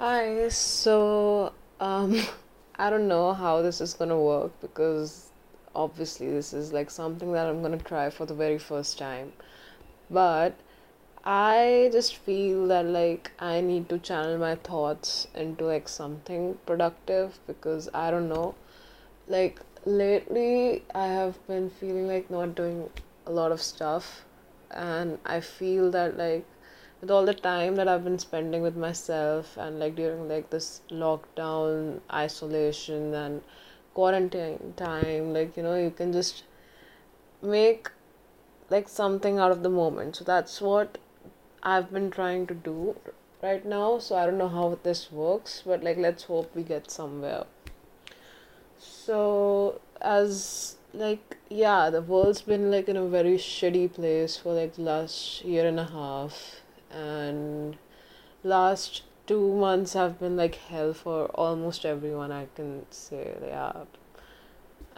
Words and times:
Hi, 0.00 0.48
so 0.48 1.52
um, 1.78 2.22
I 2.78 2.88
don't 2.88 3.06
know 3.06 3.34
how 3.34 3.60
this 3.60 3.82
is 3.82 3.92
gonna 3.92 4.18
work 4.18 4.50
because 4.62 5.28
obviously 5.74 6.30
this 6.30 6.54
is 6.54 6.72
like 6.72 6.90
something 6.90 7.32
that 7.32 7.46
I'm 7.46 7.60
gonna 7.60 7.76
try 7.76 8.08
for 8.08 8.24
the 8.24 8.32
very 8.32 8.56
first 8.56 8.96
time. 8.96 9.34
But 10.10 10.54
I 11.22 11.90
just 11.92 12.16
feel 12.16 12.66
that 12.68 12.86
like 12.86 13.30
I 13.38 13.60
need 13.60 13.90
to 13.90 13.98
channel 13.98 14.38
my 14.38 14.54
thoughts 14.54 15.28
into 15.34 15.66
like 15.66 15.86
something 15.86 16.56
productive 16.64 17.38
because 17.46 17.90
I 17.92 18.10
don't 18.10 18.30
know. 18.30 18.54
Like 19.28 19.60
lately, 19.84 20.82
I 20.94 21.08
have 21.08 21.46
been 21.46 21.68
feeling 21.68 22.08
like 22.08 22.30
not 22.30 22.54
doing 22.54 22.88
a 23.26 23.30
lot 23.30 23.52
of 23.52 23.60
stuff, 23.60 24.24
and 24.70 25.18
I 25.26 25.40
feel 25.40 25.90
that 25.90 26.16
like 26.16 26.46
with 27.00 27.10
all 27.10 27.24
the 27.24 27.34
time 27.34 27.76
that 27.76 27.88
I've 27.88 28.04
been 28.04 28.18
spending 28.18 28.62
with 28.62 28.76
myself 28.76 29.56
and 29.56 29.78
like 29.78 29.96
during 29.96 30.28
like 30.28 30.50
this 30.50 30.82
lockdown, 30.90 32.00
isolation, 32.12 33.14
and 33.14 33.42
quarantine 33.94 34.74
time, 34.76 35.32
like 35.32 35.56
you 35.56 35.62
know, 35.62 35.76
you 35.76 35.90
can 35.90 36.12
just 36.12 36.44
make 37.42 37.90
like 38.68 38.88
something 38.88 39.38
out 39.38 39.50
of 39.50 39.62
the 39.62 39.70
moment. 39.70 40.16
So 40.16 40.24
that's 40.24 40.60
what 40.60 40.98
I've 41.62 41.90
been 41.92 42.10
trying 42.10 42.46
to 42.48 42.54
do 42.54 42.96
right 43.42 43.64
now. 43.64 43.98
So 43.98 44.16
I 44.16 44.26
don't 44.26 44.38
know 44.38 44.48
how 44.48 44.78
this 44.82 45.10
works, 45.10 45.62
but 45.64 45.82
like 45.82 45.96
let's 45.96 46.24
hope 46.24 46.54
we 46.54 46.62
get 46.62 46.90
somewhere. 46.90 47.44
So 48.78 49.80
as 50.02 50.76
like 50.92 51.38
yeah, 51.48 51.88
the 51.88 52.02
world's 52.02 52.42
been 52.42 52.70
like 52.70 52.88
in 52.88 52.96
a 52.96 53.06
very 53.06 53.36
shitty 53.38 53.94
place 53.94 54.36
for 54.36 54.52
like 54.52 54.74
the 54.74 54.82
last 54.82 55.44
year 55.44 55.66
and 55.66 55.80
a 55.80 55.84
half 55.84 56.59
and 56.90 57.76
last 58.42 59.02
two 59.26 59.54
months 59.54 59.92
have 59.92 60.18
been 60.18 60.36
like 60.36 60.56
hell 60.56 60.92
for 60.92 61.26
almost 61.34 61.84
everyone 61.84 62.32
I 62.32 62.46
can 62.54 62.86
say. 62.90 63.34
Yeah. 63.46 63.84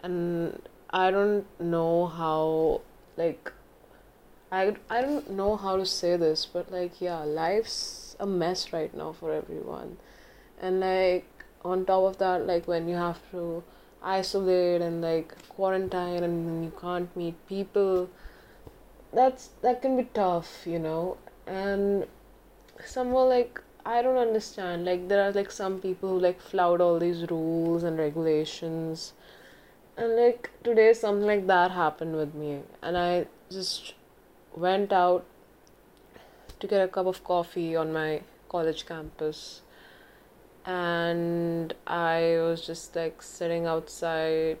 And 0.03 0.61
I 0.89 1.11
don't 1.11 1.45
know 1.59 2.07
how 2.07 2.81
like 3.17 3.51
I 4.51 4.75
I 4.89 5.01
don't 5.01 5.31
know 5.31 5.55
how 5.55 5.77
to 5.77 5.85
say 5.85 6.17
this 6.17 6.45
but 6.45 6.71
like 6.71 6.99
yeah 7.01 7.23
life's 7.23 8.15
a 8.19 8.25
mess 8.25 8.73
right 8.73 8.95
now 8.95 9.13
for 9.13 9.33
everyone. 9.33 9.97
And 10.61 10.79
like 10.79 11.25
on 11.63 11.85
top 11.85 12.03
of 12.03 12.17
that 12.17 12.45
like 12.47 12.67
when 12.67 12.87
you 12.87 12.95
have 12.95 13.19
to 13.31 13.63
isolate 14.03 14.81
and 14.81 15.01
like 15.01 15.35
quarantine 15.47 16.23
and 16.23 16.65
you 16.65 16.71
can't 16.79 17.15
meet 17.15 17.35
people 17.47 18.09
that's 19.13 19.49
that 19.61 19.81
can 19.81 19.95
be 19.95 20.03
tough 20.13 20.63
you 20.65 20.79
know 20.79 21.17
and 21.47 22.05
somehow 22.85 23.25
like 23.27 23.61
I 23.85 24.01
don't 24.01 24.17
understand. 24.17 24.85
Like 24.85 25.07
there 25.09 25.21
are 25.23 25.31
like 25.31 25.51
some 25.51 25.79
people 25.79 26.09
who 26.09 26.19
like 26.19 26.41
flout 26.41 26.79
all 26.81 26.99
these 26.99 27.29
rules 27.29 27.83
and 27.83 27.97
regulations. 27.97 29.13
And 29.97 30.15
like 30.15 30.49
today 30.63 30.93
something 30.93 31.27
like 31.27 31.45
that 31.47 31.71
happened 31.71 32.15
with 32.15 32.33
me 32.33 32.61
and 32.81 32.97
I 32.97 33.27
just 33.51 33.93
went 34.55 34.91
out 34.91 35.23
to 36.59 36.65
get 36.65 36.81
a 36.81 36.87
cup 36.87 37.05
of 37.05 37.23
coffee 37.23 37.75
on 37.75 37.93
my 37.93 38.21
college 38.49 38.87
campus 38.87 39.61
and 40.65 41.73
I 41.85 42.37
was 42.39 42.65
just 42.65 42.95
like 42.95 43.21
sitting 43.21 43.67
outside 43.67 44.57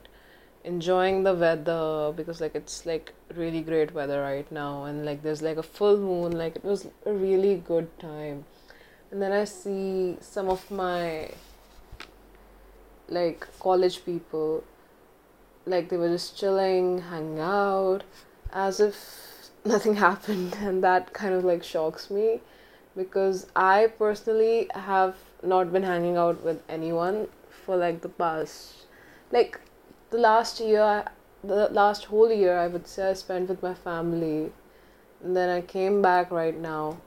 enjoying 0.63 1.23
the 1.23 1.33
weather 1.33 2.13
because 2.15 2.39
like 2.39 2.55
it's 2.55 2.85
like 2.85 3.13
really 3.35 3.61
great 3.61 3.93
weather 3.93 4.21
right 4.21 4.49
now. 4.51 4.85
And 4.85 5.05
like 5.05 5.23
there's 5.23 5.41
like 5.41 5.57
a 5.57 5.63
full 5.63 5.97
moon. 5.97 6.37
Like 6.37 6.55
it 6.55 6.63
was 6.63 6.87
a 7.05 7.13
really 7.13 7.55
good 7.55 7.87
time. 7.99 8.45
And 9.11 9.21
then 9.21 9.31
i 9.31 9.43
see 9.43 10.17
some 10.21 10.49
of 10.49 10.69
my 10.71 11.29
like 13.07 13.45
college 13.59 14.03
people 14.03 14.63
like 15.67 15.89
they 15.89 15.97
were 15.97 16.09
just 16.09 16.35
chilling 16.35 16.99
hanging 17.01 17.39
out 17.39 18.03
as 18.51 18.79
if 18.79 19.51
nothing 19.65 19.95
happened. 19.95 20.57
And 20.61 20.83
that 20.83 21.13
kind 21.13 21.33
of 21.33 21.43
like 21.43 21.63
shocks 21.63 22.09
me 22.09 22.41
because 22.95 23.47
i 23.55 23.87
personally 23.97 24.69
have 24.75 25.15
not 25.41 25.71
been 25.73 25.83
hanging 25.83 26.15
out 26.15 26.43
with 26.43 26.61
anyone 26.69 27.27
for 27.49 27.75
like 27.75 28.01
the 28.01 28.09
past 28.09 28.85
like 29.31 29.59
the 30.13 30.19
last 30.19 30.59
year, 30.59 31.05
the 31.43 31.67
last 31.69 32.05
whole 32.05 32.31
year, 32.31 32.55
I 32.55 32.67
would 32.67 32.87
say 32.87 33.09
I 33.09 33.13
spent 33.13 33.49
with 33.49 33.63
my 33.63 33.73
family. 33.73 34.51
And 35.23 35.35
then 35.35 35.49
I 35.49 35.61
came 35.61 36.01
back 36.03 36.29
right 36.29 36.57
now. 36.57 36.97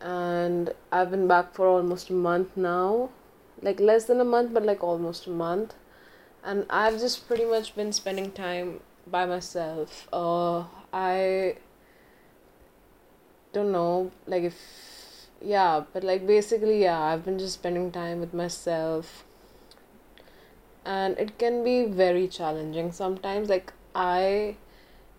And 0.00 0.72
I've 0.90 1.12
been 1.12 1.28
back 1.28 1.54
for 1.54 1.66
almost 1.66 2.10
a 2.10 2.12
month 2.12 2.56
now. 2.56 3.10
Like 3.62 3.78
less 3.78 4.06
than 4.06 4.20
a 4.20 4.24
month, 4.24 4.52
but 4.52 4.64
like 4.64 4.82
almost 4.82 5.28
a 5.28 5.30
month. 5.30 5.74
And 6.42 6.66
I've 6.68 6.98
just 6.98 7.28
pretty 7.28 7.44
much 7.44 7.76
been 7.76 7.92
spending 7.92 8.32
time 8.32 8.80
by 9.06 9.24
myself. 9.24 10.08
Uh, 10.12 10.64
I 10.92 11.56
don't 13.52 13.70
know, 13.70 14.10
like 14.26 14.42
if, 14.42 14.58
yeah, 15.40 15.84
but 15.92 16.02
like 16.02 16.26
basically, 16.26 16.82
yeah, 16.82 17.00
I've 17.00 17.24
been 17.24 17.38
just 17.38 17.54
spending 17.54 17.92
time 17.92 18.20
with 18.20 18.34
myself 18.34 19.24
and 20.96 21.18
it 21.18 21.38
can 21.38 21.62
be 21.64 21.84
very 21.84 22.26
challenging 22.26 22.90
sometimes. 22.92 23.48
Like 23.48 23.72
i 23.94 24.56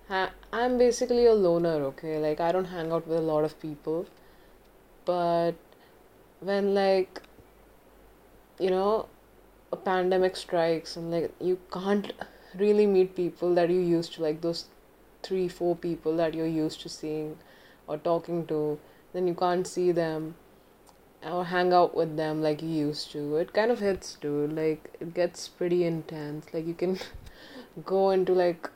ha- 0.08 0.32
i'm 0.54 0.78
basically 0.78 1.26
a 1.28 1.34
loner 1.34 1.76
okay? 1.92 2.18
Like 2.26 2.40
i 2.40 2.52
don't 2.52 2.72
hang 2.74 2.92
out 2.92 3.08
with 3.08 3.18
a 3.18 3.28
lot 3.30 3.44
of 3.44 3.60
people. 3.62 4.08
But 5.06 5.54
when 6.40 6.74
like 6.74 7.22
you 8.60 8.70
know 8.70 9.08
a 9.72 9.78
pandemic 9.78 10.36
strikes 10.36 10.96
and 10.96 11.12
like 11.12 11.32
you 11.40 11.60
can't 11.72 12.12
really 12.58 12.86
meet 12.98 13.16
people 13.16 13.54
that 13.56 13.70
you 13.70 13.80
used 13.80 14.14
to 14.14 14.24
like 14.24 14.42
those 14.42 14.66
three 15.24 15.48
four 15.48 15.76
people 15.76 16.16
that 16.18 16.34
you're 16.34 16.54
used 16.58 16.82
to 16.82 16.90
seeing 16.90 17.38
or 17.88 17.98
talking 17.98 18.46
to 18.48 18.80
then 19.14 19.28
you 19.28 19.34
can't 19.34 19.68
see 19.68 19.92
them 19.92 20.34
or 21.24 21.46
hang 21.46 21.74
out 21.74 21.96
with 21.96 22.16
them 22.18 22.42
like 22.42 22.62
you 22.62 22.70
used 22.70 23.12
to. 23.12 23.38
It 23.38 23.54
kind 23.54 23.72
of 23.72 23.80
hits, 23.80 24.16
dude. 24.22 24.54
Like 24.54 24.96
it 25.00 25.14
gets 25.14 25.48
pretty 25.48 25.86
intense. 25.86 26.54
Like 26.54 26.66
you 26.66 26.74
can 26.74 27.00
go 27.86 28.12
into 28.12 28.34
like 28.34 28.70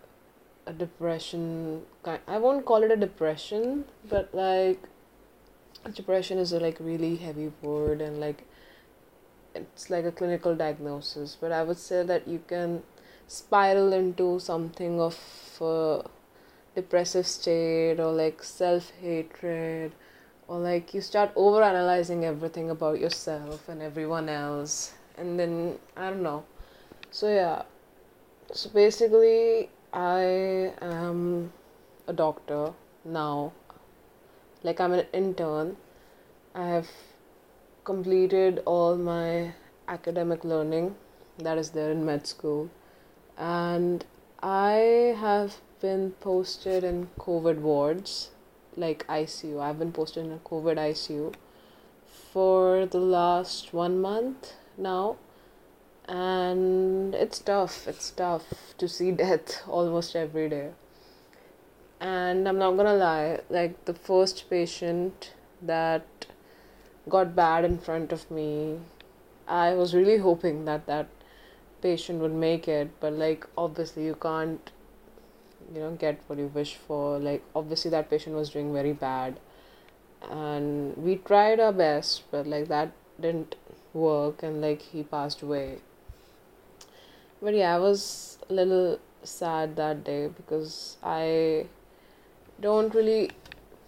a 0.66 0.74
depression. 0.74 1.84
I 2.28 2.38
won't 2.38 2.66
call 2.66 2.84
it 2.84 2.92
a 2.92 2.98
depression, 2.98 3.86
but 4.10 4.34
like 4.34 4.80
depression 5.94 6.38
is 6.38 6.54
a 6.54 6.60
like 6.60 6.78
really 6.80 7.18
heavy 7.18 7.52
word 7.62 8.02
and 8.02 8.20
like 8.20 8.44
it's 9.54 9.90
like 9.90 10.06
a 10.06 10.12
clinical 10.12 10.56
diagnosis. 10.56 11.38
But 11.40 11.52
I 11.52 11.64
would 11.64 11.78
say 11.78 12.04
that 12.04 12.28
you 12.28 12.42
can 12.48 12.84
spiral 13.28 13.94
into 13.94 14.40
something 14.40 15.00
of 15.00 15.18
a 15.62 16.04
depressive 16.76 17.28
state 17.28 18.00
or 18.00 18.12
like 18.12 18.44
self 18.44 18.92
hatred 19.02 19.94
or 20.54 20.60
like 20.60 20.94
you 20.94 21.02
start 21.02 21.32
over 21.36 21.64
analyzing 21.64 22.26
everything 22.26 22.70
about 22.70 23.00
yourself 23.00 23.68
and 23.68 23.82
everyone 23.82 24.30
else 24.30 24.94
and 25.18 25.40
then 25.40 25.80
i 25.98 26.10
don't 26.10 26.22
know. 26.22 26.44
So 27.12 27.30
yeah. 27.34 27.64
So 28.52 28.70
basically 28.70 29.70
i 29.94 30.22
am 30.90 31.52
a 32.08 32.14
doctor 32.14 32.74
now. 33.04 33.54
Like 34.62 34.80
i'm 34.80 34.94
an 34.94 35.06
intern. 35.22 35.76
I 36.54 36.68
have 36.68 36.90
completed 37.84 38.62
all 38.66 38.96
my 38.96 39.54
academic 39.88 40.44
learning 40.44 40.96
that 41.40 41.58
is 41.58 41.72
there 41.72 41.92
in 41.92 42.06
med 42.06 42.28
school. 42.28 42.70
And 43.38 44.06
i 44.52 45.16
have 45.26 45.58
been 45.82 46.12
posted 46.28 46.84
in 46.84 47.08
covid 47.18 47.60
wards 47.72 48.14
like 48.76 49.06
ICU. 49.08 49.62
I've 49.62 49.80
been 49.80 49.92
posted 49.92 50.26
in 50.26 50.32
a 50.32 50.38
COVID 50.38 50.78
ICU 50.78 51.34
for 52.32 52.86
the 52.86 53.00
last 53.00 53.74
one 53.74 54.02
month 54.02 54.54
now, 54.78 55.18
and 56.08 57.14
it's 57.16 57.40
tough. 57.40 57.88
It's 57.88 58.12
tough 58.12 58.76
to 58.78 58.88
see 58.88 59.12
death 59.24 59.64
almost 59.68 60.16
every 60.16 60.50
day. 60.50 60.72
And 62.00 62.48
I'm 62.48 62.58
not 62.58 62.76
gonna 62.76 62.96
lie, 62.96 63.40
like 63.50 63.86
the 63.86 63.94
first 63.94 64.50
patient 64.50 65.32
that 65.62 66.26
got 67.10 67.36
bad 67.36 67.66
in 67.66 67.78
front 67.78 68.12
of 68.12 68.30
me, 68.30 68.80
I 69.48 69.74
was 69.74 69.94
really 69.94 70.18
hoping 70.18 70.66
that 70.66 70.86
that 70.88 71.08
patient 71.82 72.20
would 72.20 72.34
make 72.34 72.68
it, 72.68 72.90
but 73.00 73.14
like 73.14 73.46
obviously 73.58 74.06
you 74.06 74.16
can't 74.16 74.72
you 75.74 75.80
know 75.80 75.92
get 75.92 76.20
what 76.28 76.40
you 76.40 76.48
wish 76.48 76.76
for. 76.76 77.20
Like 77.20 77.44
obviously 77.56 77.92
that 77.92 78.10
patient 78.10 78.36
was 78.36 78.50
doing 78.50 78.74
very 78.74 78.94
bad. 78.94 79.40
And 80.30 80.96
we 80.98 81.18
tried 81.18 81.60
our 81.60 81.74
best 81.74 82.24
but 82.32 82.48
like 82.48 82.68
that 82.68 82.92
didn't 83.20 83.56
work 83.94 84.44
and 84.44 84.62
like 84.62 84.82
he 84.82 85.04
passed 85.04 85.42
away. 85.42 85.80
But 87.42 87.56
yeah 87.56 87.76
i 87.76 87.80
was 87.80 88.38
a 88.50 88.54
little 88.54 89.00
sad 89.24 89.76
that 89.76 90.04
day 90.04 90.28
because 90.28 90.98
i 91.04 91.66
don't 92.62 92.94
really 92.94 93.32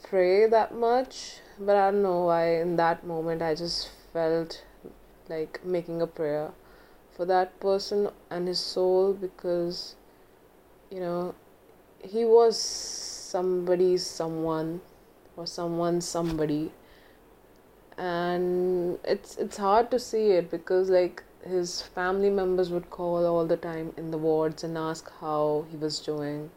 pray 0.03 0.47
that 0.47 0.73
much 0.73 1.39
but 1.59 1.75
i 1.75 1.91
don't 1.91 2.03
know 2.03 2.25
why 2.25 2.61
in 2.61 2.75
that 2.75 3.05
moment 3.05 3.41
i 3.41 3.53
just 3.55 3.89
felt 4.11 4.63
like 5.29 5.63
making 5.65 6.01
a 6.01 6.07
prayer 6.07 6.51
for 7.15 7.25
that 7.25 7.57
person 7.59 8.09
and 8.29 8.47
his 8.47 8.59
soul 8.59 9.13
because 9.13 9.95
you 10.91 10.99
know 10.99 11.33
he 12.05 12.25
was 12.25 12.57
somebody, 12.59 13.97
someone 13.97 14.81
or 15.35 15.45
someone, 15.47 16.01
somebody. 16.01 16.71
And 17.97 18.99
it's 19.03 19.37
it's 19.37 19.57
hard 19.57 19.89
to 19.91 19.99
see 19.99 20.31
it 20.31 20.51
because 20.51 20.89
like 20.89 21.23
his 21.45 21.81
family 21.81 22.29
members 22.29 22.69
would 22.71 22.89
call 22.89 23.25
all 23.25 23.45
the 23.45 23.57
time 23.57 23.93
in 23.97 24.11
the 24.11 24.17
wards 24.17 24.63
and 24.63 24.77
ask 24.77 25.11
how 25.19 25.65
he 25.71 25.77
was 25.77 25.99
doing. 25.99 26.49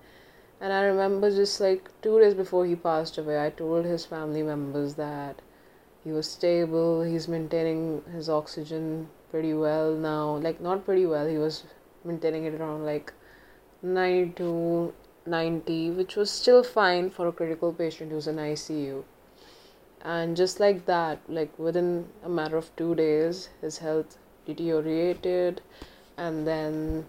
And 0.60 0.72
i 0.72 0.82
remember 0.82 1.30
just 1.30 1.60
like 1.60 1.90
2 2.02 2.20
days 2.20 2.34
before 2.34 2.62
he 2.66 2.76
passed 2.84 3.18
away 3.18 3.36
i 3.40 3.50
told 3.58 3.84
his 3.84 4.04
family 4.12 4.42
members 4.42 4.94
that 5.00 5.42
he 6.04 6.10
was 6.16 6.30
stable 6.30 7.02
he's 7.02 7.28
maintaining 7.34 8.02
his 8.14 8.28
oxygen 8.28 9.08
pretty 9.30 9.52
well 9.54 9.94
now. 9.94 10.36
Like 10.36 10.60
not 10.60 10.84
pretty 10.84 11.06
well 11.06 11.28
he 11.28 11.38
was 11.38 11.62
maintaining 12.04 12.44
it 12.44 12.54
around 12.60 12.84
like 12.84 13.12
90 13.82 14.32
to 14.40 14.92
90 15.28 15.90
which 15.90 16.16
was 16.16 16.30
still 16.30 16.62
fine 16.62 17.10
for 17.10 17.26
a 17.28 17.32
critical 17.32 17.72
patient 17.72 18.10
who's 18.10 18.26
in 18.26 18.36
icu 18.36 19.02
and 20.02 20.36
just 20.36 20.60
like 20.60 20.84
that 20.86 21.20
like 21.28 21.58
within 21.58 22.06
a 22.24 22.28
matter 22.28 22.56
of 22.56 22.74
2 22.76 22.94
days 22.94 23.48
his 23.60 23.78
health 23.78 24.18
deteriorated 24.46 25.60
and 26.16 26.46
then 26.46 27.06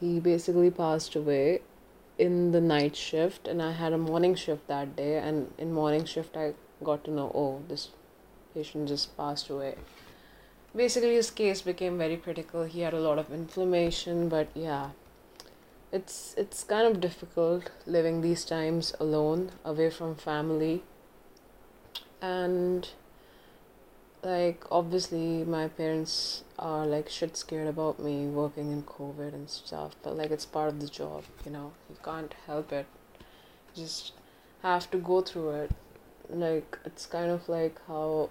he 0.00 0.18
basically 0.18 0.70
passed 0.70 1.14
away 1.14 1.60
in 2.18 2.52
the 2.52 2.60
night 2.60 2.96
shift 2.96 3.48
and 3.48 3.62
i 3.68 3.72
had 3.72 3.92
a 3.92 4.04
morning 4.08 4.34
shift 4.34 4.66
that 4.74 4.94
day 4.96 5.14
and 5.18 5.52
in 5.58 5.72
morning 5.80 6.04
shift 6.04 6.36
i 6.36 6.52
got 6.90 7.04
to 7.04 7.10
know 7.10 7.30
oh 7.34 7.62
this 7.68 7.88
patient 8.54 8.88
just 8.88 9.16
passed 9.16 9.50
away. 9.50 9.74
Basically 10.74 11.14
his 11.14 11.30
case 11.30 11.62
became 11.62 11.98
very 11.98 12.16
critical. 12.16 12.64
He 12.64 12.80
had 12.80 12.94
a 12.94 13.00
lot 13.00 13.18
of 13.18 13.32
inflammation 13.32 14.28
but 14.28 14.48
yeah 14.54 14.90
it's 15.92 16.34
it's 16.36 16.62
kind 16.62 16.86
of 16.86 17.00
difficult 17.00 17.70
living 17.86 18.20
these 18.20 18.44
times 18.44 18.94
alone 19.00 19.50
away 19.64 19.90
from 19.90 20.14
family. 20.14 20.82
And 22.22 22.88
like 24.22 24.64
obviously 24.70 25.44
my 25.44 25.66
parents 25.68 26.44
are 26.58 26.86
like 26.86 27.08
shit 27.08 27.36
scared 27.36 27.66
about 27.66 27.98
me 27.98 28.26
working 28.26 28.70
in 28.70 28.82
covid 28.82 29.32
and 29.32 29.48
stuff 29.48 29.96
but 30.02 30.14
like 30.14 30.30
it's 30.30 30.44
part 30.44 30.68
of 30.68 30.78
the 30.78 30.86
job 30.86 31.24
you 31.46 31.50
know? 31.50 31.72
You 31.88 31.96
can't 32.04 32.34
help 32.46 32.72
it. 32.72 32.86
You 33.74 33.84
just 33.84 34.12
have 34.62 34.90
to 34.90 34.98
go 34.98 35.22
through 35.22 35.50
it. 35.50 35.70
Like 36.28 36.78
it's 36.84 37.06
kind 37.06 37.30
of 37.30 37.48
like 37.48 37.80
how 37.88 38.28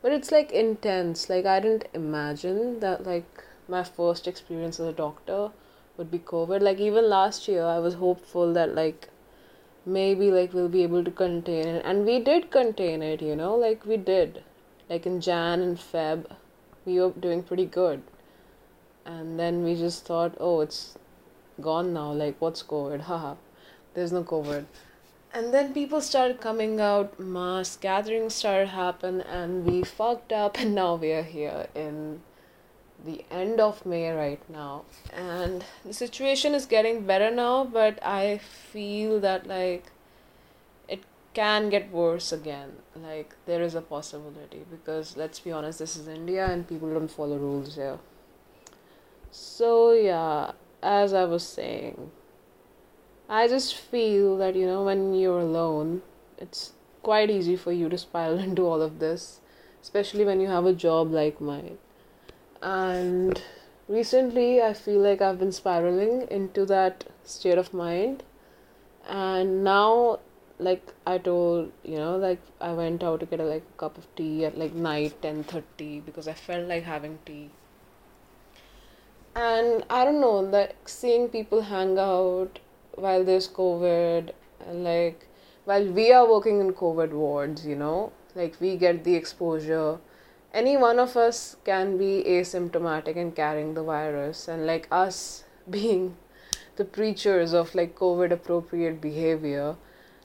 but 0.00 0.12
it's 0.12 0.32
like 0.32 0.50
intense. 0.50 1.28
Like 1.28 1.44
i 1.44 1.60
didn't 1.60 1.86
imagine 1.92 2.80
that 2.80 3.04
like 3.04 3.44
my 3.68 3.84
first 3.84 4.26
experience 4.26 4.80
as 4.80 4.88
a 4.88 4.92
doctor 4.92 5.50
would 5.98 6.10
be 6.10 6.18
covid. 6.18 6.62
Like 6.62 6.78
even 6.78 7.08
last 7.10 7.48
year 7.48 7.64
i 7.64 7.78
was 7.78 7.94
hopeful 7.94 8.52
that 8.54 8.74
like 8.74 9.08
maybe 9.84 10.30
like 10.30 10.52
we'll 10.54 10.68
be 10.68 10.82
able 10.82 11.04
to 11.04 11.10
contain 11.10 11.66
it. 11.66 11.84
And 11.84 12.06
we 12.06 12.18
did 12.20 12.50
contain 12.50 13.02
it 13.02 13.20
you 13.20 13.36
know? 13.36 13.54
Like 13.54 13.84
we 13.84 13.96
did. 13.96 14.42
Like 14.88 15.06
in 15.06 15.20
jan 15.20 15.60
and 15.60 15.76
feb 15.76 16.24
we 16.84 17.00
were 17.00 17.10
doing 17.10 17.42
pretty 17.42 17.66
good. 17.66 18.02
And 19.04 19.38
then 19.38 19.64
we 19.64 19.74
just 19.74 20.06
thought 20.06 20.36
oh 20.38 20.60
it's 20.60 20.96
gone 21.60 21.92
now. 21.92 22.12
Like 22.12 22.40
what's 22.40 22.62
covid? 22.62 23.00
Haha. 23.12 23.34
There's 23.94 24.12
no 24.12 24.22
covid. 24.22 24.66
And 25.34 25.52
then 25.52 25.74
people 25.74 26.00
started 26.00 26.40
coming 26.40 26.80
out. 26.80 27.20
Mass 27.20 27.76
gatherings 27.76 28.34
started 28.34 28.68
happen 28.68 29.20
and 29.20 29.66
we 29.66 29.82
fucked 29.82 30.32
up 30.32 30.58
and 30.60 30.74
now 30.74 30.94
we 30.94 31.12
are 31.12 31.22
here 31.22 31.66
in 31.74 32.20
the 33.04 33.24
end 33.30 33.60
of 33.60 33.84
may 33.86 34.10
right 34.10 34.42
now. 34.50 34.84
And 35.12 35.64
the 35.84 35.92
situation 35.92 36.54
is 36.54 36.66
getting 36.66 37.06
better 37.06 37.30
now 37.30 37.64
but 37.64 37.98
i 38.02 38.38
feel 38.38 39.20
that 39.20 39.46
like 39.46 39.92
it 40.88 41.04
can 41.34 41.68
get 41.68 41.90
worse 41.90 42.32
again. 42.32 42.72
Like 42.94 43.34
there 43.46 43.62
is 43.62 43.74
a 43.74 43.80
possibility 43.80 44.64
because 44.70 45.16
let's 45.16 45.40
be 45.40 45.52
honest 45.52 45.78
this 45.78 45.96
is 45.96 46.08
india 46.08 46.46
and 46.46 46.68
people 46.68 46.92
don't 46.92 47.08
follow 47.08 47.36
rules 47.36 47.74
here. 47.76 47.98
So 49.30 49.92
yeah 49.92 50.52
as 50.80 51.12
i 51.12 51.24
was 51.24 51.44
saying 51.44 52.10
I 53.28 53.46
just 53.46 53.74
feel 53.74 54.38
that, 54.38 54.56
you 54.56 54.64
know, 54.64 54.84
when 54.84 55.14
you're 55.14 55.40
alone, 55.40 56.00
it's 56.38 56.72
quite 57.02 57.30
easy 57.30 57.56
for 57.56 57.72
you 57.72 57.88
to 57.90 57.98
spiral 57.98 58.38
into 58.48 58.62
all 58.62 58.80
of 58.80 58.98
this, 59.00 59.40
especially 59.82 60.24
when 60.24 60.40
you 60.40 60.48
have 60.48 60.64
a 60.64 60.72
job 60.72 61.12
like 61.12 61.40
mine. 61.40 61.78
And 62.62 63.40
recently, 63.88 64.62
I 64.62 64.72
feel 64.72 65.00
like 65.00 65.20
I've 65.20 65.38
been 65.38 65.52
spiraling 65.52 66.26
into 66.30 66.64
that 66.66 67.04
state 67.24 67.58
of 67.58 67.72
mind. 67.72 68.24
And 69.08 69.64
now, 69.64 70.18
like 70.58 70.92
I 71.06 71.18
told, 71.18 71.72
you 71.84 71.96
know, 71.96 72.16
like 72.16 72.40
I 72.60 72.72
went 72.72 73.02
out 73.02 73.20
to 73.20 73.26
get 73.26 73.40
a 73.40 73.44
like 73.44 73.62
a 73.62 73.78
cup 73.78 73.96
of 73.96 74.06
tea 74.16 74.44
at 74.44 74.58
like 74.58 74.74
night 74.74 75.22
10:30 75.22 76.04
because 76.04 76.26
I 76.28 76.34
felt 76.34 76.68
like 76.68 76.82
having 76.82 77.18
tea. 77.24 77.50
And 79.36 79.84
I 79.88 80.04
don't 80.04 80.20
know, 80.20 80.40
like 80.40 80.88
seeing 80.88 81.28
people 81.28 81.62
hang 81.62 81.98
out 81.98 82.58
while 82.96 83.22
there's 83.24 83.48
COVID, 83.48 84.32
like 84.72 85.28
while 85.64 85.86
we 85.86 86.12
are 86.12 86.28
working 86.28 86.60
in 86.60 86.72
COVID 86.72 87.12
wards, 87.12 87.64
you 87.64 87.76
know, 87.76 88.12
like 88.34 88.60
we 88.60 88.76
get 88.76 89.04
the 89.04 89.14
exposure. 89.14 89.98
Any 90.58 90.76
one 90.76 90.98
of 90.98 91.16
us 91.16 91.56
can 91.64 91.96
be 91.98 92.24
asymptomatic 92.26 93.16
and 93.16 93.34
carrying 93.34 93.74
the 93.74 93.82
virus, 93.82 94.48
and 94.48 94.66
like 94.66 94.88
us 94.90 95.44
being 95.70 96.16
the 96.76 96.84
preachers 96.84 97.52
of 97.52 97.74
like 97.76 97.94
COVID 97.94 98.32
appropriate 98.32 99.00
behavior, 99.00 99.76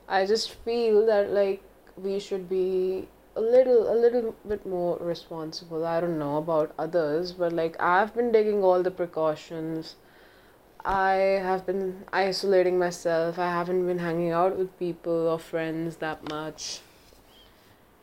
I 0.07 0.25
just 0.25 0.53
feel 0.65 1.06
that 1.06 1.30
like 1.31 1.62
we 1.95 2.19
should 2.19 2.50
be 2.50 3.07
a 3.35 3.41
little 3.41 3.91
a 3.91 3.97
little 4.06 4.33
bit 4.47 4.65
more 4.65 4.97
responsible. 4.97 5.85
I 5.85 6.00
don't 6.01 6.18
know 6.18 6.38
about 6.38 6.74
others, 6.79 7.31
but 7.33 7.53
like 7.53 7.79
I've 7.79 8.15
been 8.15 8.33
taking 8.33 8.63
all 8.63 8.81
the 8.81 8.95
precautions 9.03 9.95
I 10.86 11.13
have 11.50 11.65
been 11.68 12.06
isolating 12.12 12.79
myself. 12.79 13.38
I 13.38 13.51
haven't 13.51 13.86
been 13.86 14.00
hanging 14.00 14.31
out 14.31 14.57
with 14.57 14.77
people 14.79 15.27
or 15.27 15.38
friends 15.38 15.97
that 15.97 16.27
much. 16.29 16.81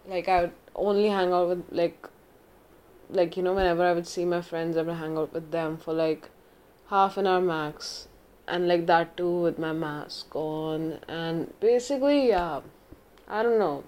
Like 0.07 0.29
I 0.29 0.43
would 0.43 0.53
only 0.75 1.09
hang 1.09 1.33
out 1.33 1.49
with 1.49 1.65
like 1.71 2.09
like 3.13 3.37
you 3.37 3.43
know 3.43 3.55
whenever 3.55 3.85
I 3.85 3.93
would 3.93 4.07
see 4.07 4.25
my 4.25 4.41
friends 4.41 4.77
I 4.77 4.83
would 4.83 4.97
hang 4.97 5.17
out 5.17 5.33
with 5.33 5.51
them 5.51 5.77
for 5.77 5.93
like 5.93 6.31
half 6.89 7.17
an 7.17 7.27
hour 7.27 7.41
max. 7.41 8.09
And 8.49 8.67
like 8.67 8.87
that 8.87 9.17
too 9.17 9.43
with 9.43 9.59
my 9.59 9.73
mask 9.73 10.35
on. 10.35 10.99
And 11.09 11.53
basically 11.61 12.29
yeah 12.29 12.61
I 13.29 13.43
don't 13.43 13.59
know. 13.59 13.85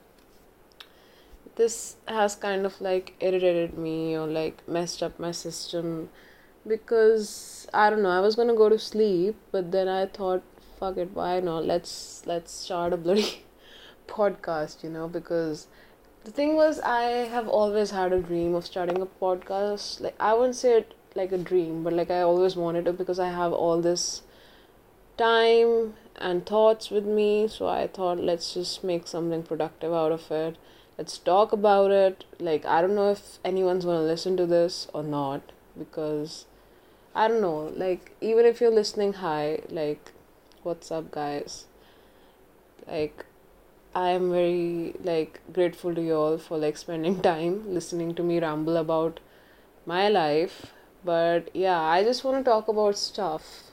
This 1.57 1.97
has 2.07 2.37
kind 2.37 2.65
of 2.65 2.81
like 2.81 3.15
irritated 3.21 3.77
me 3.77 4.17
or 4.17 4.27
like 4.27 4.67
messed 4.69 5.03
up 5.03 5.19
my 5.19 5.33
system. 5.33 6.11
Because 6.67 7.67
I 7.75 7.91
don't 7.91 8.03
know, 8.03 8.11
I 8.11 8.21
was 8.21 8.37
gonna 8.37 8.55
go 8.55 8.69
to 8.69 8.79
sleep, 8.79 9.35
but 9.51 9.73
then 9.73 9.89
I 9.89 10.07
thought, 10.07 10.45
fuck 10.79 10.97
it, 10.97 11.11
why 11.13 11.41
not? 11.41 11.65
Let's 11.65 12.23
let's 12.25 12.53
start 12.53 12.93
a 12.93 12.97
bloody 12.97 13.45
podcast, 14.07 14.85
you 14.85 14.91
know, 14.91 15.09
because 15.09 15.67
the 16.25 16.31
thing 16.31 16.55
was 16.57 16.81
I 16.81 17.03
have 17.35 17.49
always 17.49 17.91
had 17.91 18.13
a 18.13 18.21
dream 18.21 18.55
of 18.55 18.67
starting 18.67 19.01
a 19.01 19.07
podcast. 19.07 20.01
Like 20.01 20.15
I 20.21 20.35
wouldn't 20.35 20.57
say 20.57 20.79
it 20.79 20.95
like 21.15 21.33
a 21.33 21.39
dream, 21.39 21.83
but 21.83 21.93
like 21.93 22.11
I 22.11 22.21
always 22.23 22.57
wanted 22.57 22.85
to 22.87 22.93
because 22.93 23.19
I 23.19 23.31
have 23.31 23.53
all 23.53 23.81
this 23.81 24.23
time 25.19 25.95
and 26.17 26.45
thoughts 26.47 26.91
with 26.91 27.05
me, 27.05 27.49
so 27.49 27.69
I 27.69 27.87
thought 27.87 28.19
let's 28.19 28.55
just 28.55 28.85
make 28.85 29.07
something 29.07 29.43
productive 29.43 29.93
out 29.93 30.13
of 30.13 30.31
it. 30.31 30.57
Let's 30.99 31.19
talk 31.19 31.53
about 31.53 31.91
it. 31.91 32.25
Like 32.39 32.65
I 32.67 32.81
don't 32.81 32.95
know 32.95 33.11
if 33.11 33.39
anyone's 33.45 33.85
gonna 33.85 34.03
listen 34.03 34.37
to 34.37 34.47
this 34.47 34.89
or 34.93 35.03
not 35.03 35.53
because 35.79 36.47
I 37.15 37.29
don't 37.29 37.43
know, 37.43 37.71
like, 37.77 38.13
even 38.23 38.47
if 38.47 38.61
you're 38.61 38.71
listening, 38.71 39.13
hi, 39.15 39.61
like, 39.69 40.13
what's 40.63 40.91
up, 40.91 41.11
guys? 41.11 41.67
Like, 42.87 43.27
I 43.95 44.11
am 44.11 44.31
very, 44.31 44.95
like, 45.05 45.41
grateful 45.53 45.95
to 45.95 46.03
you 46.03 46.15
all 46.15 46.39
for, 46.39 46.59
like, 46.59 46.77
spending 46.77 47.21
time 47.31 47.73
listening 47.73 48.15
to 48.17 48.23
me 48.23 48.39
ramble 48.41 48.77
about 48.77 49.21
my 49.87 50.09
life. 50.09 50.73
But 51.05 51.55
yeah, 51.55 51.81
I 51.81 52.05
just 52.05 52.25
want 52.25 52.45
to 52.45 52.51
talk 52.51 52.69
about 52.69 52.97
stuff. 52.99 53.73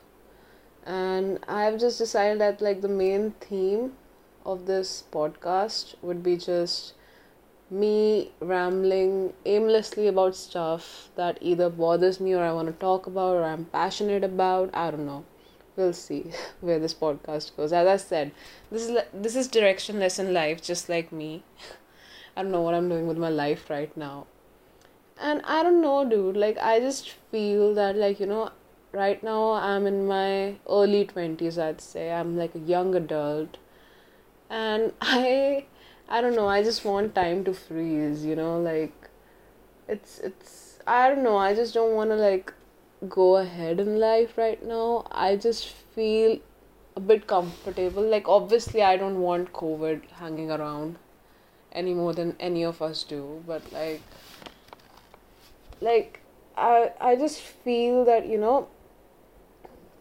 And 0.84 1.38
I've 1.48 1.78
just 1.78 1.98
decided 1.98 2.40
that, 2.40 2.60
like, 2.60 2.80
the 2.80 2.88
main 2.88 3.32
theme 3.40 3.92
of 4.44 4.66
this 4.66 5.04
podcast 5.12 5.94
would 6.02 6.22
be 6.22 6.36
just 6.36 6.94
me 7.70 8.32
rambling 8.40 9.32
aimlessly 9.46 10.06
about 10.08 10.34
stuff 10.36 11.08
that 11.16 11.38
either 11.40 11.70
bothers 11.70 12.20
me 12.20 12.34
or 12.34 12.42
I 12.42 12.52
want 12.52 12.68
to 12.68 12.74
talk 12.74 13.06
about 13.06 13.36
or 13.36 13.44
I'm 13.44 13.66
passionate 13.66 14.24
about. 14.24 14.70
I 14.74 14.90
don't 14.90 15.06
know. 15.06 15.24
We'll 15.80 15.92
see 15.92 16.24
where 16.60 16.78
this 16.78 16.94
podcast 16.94 17.56
goes. 17.56 17.72
As 17.72 17.86
I 17.94 17.96
said, 17.96 18.32
this 18.70 18.88
is 18.88 18.98
this 19.12 19.36
is 19.44 19.48
directionless 19.58 20.18
in 20.24 20.32
life, 20.34 20.62
just 20.62 20.88
like 20.88 21.12
me. 21.12 21.42
I 22.36 22.42
don't 22.42 22.52
know 22.52 22.62
what 22.62 22.74
I'm 22.74 22.88
doing 22.88 23.06
with 23.08 23.18
my 23.18 23.30
life 23.30 23.68
right 23.70 23.96
now. 23.96 24.26
and 25.28 25.42
I 25.44 25.62
don't 25.62 25.80
know, 25.82 26.04
dude. 26.04 26.36
Like, 26.36 26.58
I 26.58 26.80
just 26.80 27.10
feel 27.30 27.74
that, 27.74 27.96
like, 27.96 28.20
you 28.20 28.26
know, 28.26 28.50
right 28.92 29.22
now 29.22 29.52
I'm 29.52 29.86
in 29.86 30.06
my 30.06 30.56
early 30.68 31.04
20s, 31.06 31.58
I'd 31.58 31.80
say. 31.80 32.10
I'm 32.12 32.36
like 32.36 32.54
a 32.54 32.58
young 32.58 32.94
adult. 32.94 33.58
And 34.48 34.92
I, 35.00 35.66
I 36.08 36.20
don't 36.20 36.34
know, 36.36 36.48
I 36.48 36.62
just 36.62 36.84
want 36.84 37.14
time 37.14 37.44
to 37.44 37.54
freeze, 37.54 38.24
you 38.24 38.36
know, 38.36 38.60
like, 38.60 38.94
it's, 39.88 40.18
it's, 40.20 40.78
I 40.86 41.08
don't 41.08 41.22
know, 41.22 41.36
I 41.36 41.54
just 41.54 41.74
don't 41.74 41.94
want 41.94 42.10
to, 42.10 42.16
like, 42.16 42.52
go 43.08 43.36
ahead 43.36 43.80
in 43.80 43.98
life 43.98 44.36
right 44.36 44.62
now. 44.62 45.06
I 45.10 45.36
just 45.36 45.68
feel 45.68 46.38
a 46.96 47.00
bit 47.00 47.26
comfortable. 47.26 48.02
Like, 48.02 48.28
obviously, 48.28 48.82
I 48.82 48.96
don't 48.96 49.20
want 49.20 49.52
COVID 49.52 50.10
hanging 50.10 50.50
around 50.50 50.96
any 51.72 51.94
more 51.94 52.12
than 52.12 52.36
any 52.40 52.64
of 52.64 52.82
us 52.82 53.04
do, 53.04 53.42
but, 53.46 53.72
like, 53.72 54.02
like 55.80 56.20
I 56.56 56.92
I 57.00 57.16
just 57.16 57.40
feel 57.40 58.04
that 58.04 58.26
you 58.26 58.38
know 58.38 58.68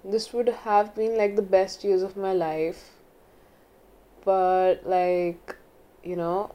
this 0.03 0.33
would 0.33 0.49
have 0.49 0.93
been 0.95 1.17
like 1.17 1.35
the 1.35 1.41
best 1.41 1.83
years 1.83 2.01
of 2.01 2.17
my 2.17 2.33
life 2.33 2.91
but 4.25 4.85
like 4.85 5.55
you 6.03 6.15
know 6.15 6.51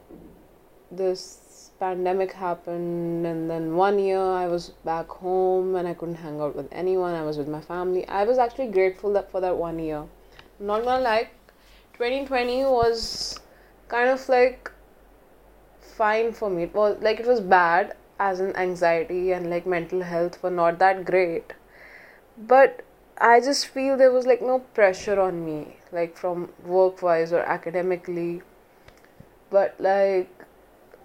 this 0.91 1.44
pandemic 1.79 2.31
happened 2.31 3.25
and 3.25 3.49
then 3.49 3.75
one 3.75 3.99
year 3.99 4.21
I 4.21 4.47
was 4.47 4.69
back 4.83 5.07
home 5.09 5.75
and 5.75 5.87
I 5.87 5.93
couldn't 5.93 6.15
hang 6.15 6.39
out 6.39 6.55
with 6.55 6.67
anyone. 6.71 7.13
I 7.13 7.23
was 7.23 7.37
with 7.37 7.47
my 7.47 7.61
family. 7.61 8.07
I 8.07 8.23
was 8.23 8.37
actually 8.37 8.67
grateful 8.67 9.11
that 9.13 9.31
for 9.31 9.41
that 9.41 9.57
one 9.57 9.79
year. 9.79 10.03
I'm 10.59 10.65
not 10.67 10.83
gonna 10.83 11.03
lie 11.03 11.29
2020 11.93 12.63
was 12.65 13.39
kind 13.87 14.09
of 14.09 14.27
like 14.29 14.71
fine 15.79 16.31
for 16.33 16.49
me. 16.49 16.63
It 16.63 16.73
was 16.73 16.97
like 17.01 17.19
it 17.19 17.27
was 17.27 17.41
bad 17.41 17.95
as 18.19 18.39
in 18.39 18.55
anxiety 18.55 19.31
and 19.33 19.49
like 19.49 19.65
mental 19.65 20.01
health 20.01 20.41
were 20.41 20.51
not 20.51 20.79
that 20.79 21.05
great. 21.05 21.53
But 22.37 22.81
i 23.17 23.39
just 23.39 23.67
feel 23.67 23.95
there 23.95 24.11
was 24.11 24.25
like 24.25 24.41
no 24.41 24.59
pressure 24.77 25.21
on 25.21 25.45
me 25.45 25.77
like 25.93 26.17
from 26.17 26.49
work 26.65 27.01
wise 27.01 27.31
or 27.31 27.39
academically. 27.39 28.41
But 29.49 29.75
like 29.79 30.34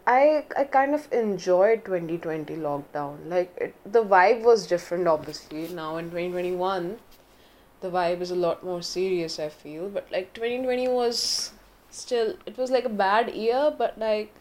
i 0.07 0.45
i 0.57 0.64
kind 0.64 0.95
of 0.95 1.07
enjoyed 1.12 1.85
2020 1.85 2.57
lockdown. 2.57 3.28
Like 3.28 3.57
it, 3.57 3.75
the 3.85 4.02
vibe 4.02 4.42
was 4.42 4.66
different 4.66 5.07
obviously. 5.09 5.69
Now 5.69 5.97
in 5.97 6.07
2021 6.07 6.99
the 7.80 7.90
vibe 7.90 8.21
is 8.21 8.30
a 8.30 8.37
lot 8.37 8.64
more 8.64 8.83
serious 8.83 9.38
i 9.38 9.49
feel. 9.49 9.88
But 9.88 10.11
like 10.12 10.33
2020 10.35 10.88
was 10.88 11.52
still 11.90 12.35
it 12.47 12.57
was 12.57 12.71
like 12.71 12.85
a 12.85 12.97
bad 13.04 13.35
year 13.35 13.75
but 13.76 13.99
like 13.99 14.33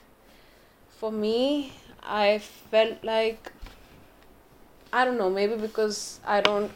for 0.90 1.12
me 1.12 1.74
I 2.04 2.40
felt 2.40 3.04
like 3.04 3.52
I 4.92 5.06
don't 5.06 5.18
know, 5.18 5.30
maybe 5.30 5.56
because 5.56 6.20
I 6.26 6.42
don't 6.42 6.72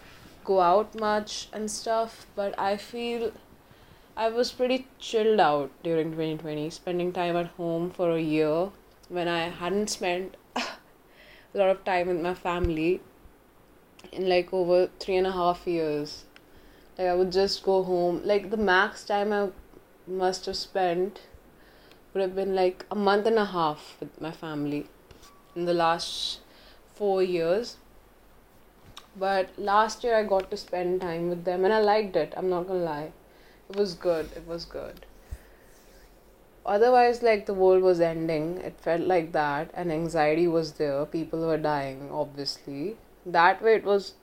go 0.45 0.61
out 0.61 0.93
much 0.99 1.49
and 1.51 1.69
stuff, 1.71 2.27
but 2.35 2.57
I 2.59 2.77
feel 2.77 3.31
I 4.15 4.29
was 4.29 4.51
pretty 4.51 4.85
chilled 4.99 5.39
out 5.39 5.71
during 5.81 6.11
2020, 6.11 6.69
spending 6.69 7.11
time 7.11 7.35
at 7.35 7.47
home 7.47 7.89
for 7.89 8.11
a 8.11 8.21
year 8.21 8.69
when 9.09 9.27
I 9.27 9.49
hadn't 9.49 9.89
spent 9.89 10.37
a 10.55 10.61
lot 11.55 11.71
of 11.71 11.83
time 11.83 12.09
with 12.09 12.21
my 12.21 12.35
family 12.35 13.01
in 14.11 14.29
like 14.29 14.53
over 14.53 14.87
three 14.99 15.15
and 15.15 15.25
a 15.25 15.31
half 15.31 15.65
years. 15.65 16.25
Like, 16.95 17.07
I 17.07 17.15
would 17.15 17.31
just 17.31 17.63
go 17.63 17.81
home, 17.81 18.21
like, 18.23 18.51
the 18.51 18.57
max 18.57 19.03
time 19.03 19.33
I 19.33 19.49
must 20.05 20.45
have 20.45 20.57
spent 20.57 21.21
would 22.13 22.21
have 22.21 22.35
been 22.35 22.53
like 22.53 22.85
a 22.91 22.95
month 22.95 23.25
and 23.25 23.39
a 23.39 23.45
half 23.45 23.97
with 23.99 24.21
my 24.21 24.29
family 24.29 24.85
in 25.55 25.65
the 25.65 25.73
last 25.73 26.41
four 26.93 27.23
years. 27.23 27.77
But 29.15 29.57
last 29.57 30.03
year 30.03 30.15
I 30.15 30.21
got 30.21 30.51
to 30.51 30.57
spend 30.57 31.01
time 31.01 31.29
with 31.29 31.45
them 31.45 31.65
and 31.65 31.73
I 31.73 31.79
liked 31.79 32.15
it. 32.15 32.31
I'm 32.37 32.51
not 32.51 32.67
gonna 32.67 32.83
lie. 32.83 33.11
It 33.73 33.79
was 33.79 33.95
good. 33.95 34.29
It 34.35 34.47
was 34.47 34.65
good. 34.65 35.05
Otherwise, 36.63 37.23
like 37.23 37.47
the 37.47 37.53
world 37.55 37.81
was 37.81 37.99
ending, 37.99 38.57
it 38.59 38.79
felt 38.79 39.01
like 39.01 39.31
that, 39.31 39.71
and 39.73 39.91
anxiety 39.91 40.47
was 40.47 40.73
there. 40.73 41.05
People 41.07 41.39
were 41.47 41.57
dying, 41.57 42.11
obviously. 42.11 42.97
That 43.25 43.63
way, 43.63 43.73
it 43.73 43.83
was 43.83 44.13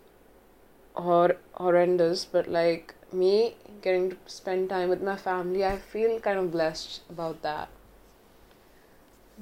hor- 0.95 1.37
horrendous, 1.55 2.25
but 2.25 2.47
like 2.47 2.95
me 3.13 3.57
getting 3.83 4.11
to 4.11 4.17
spend 4.27 4.69
time 4.71 4.89
with 4.89 5.03
my 5.03 5.17
family, 5.17 5.65
I 5.65 5.79
feel 5.79 6.21
kind 6.21 6.39
of 6.39 6.53
blessed 6.53 7.01
about 7.11 7.43
that 7.43 7.69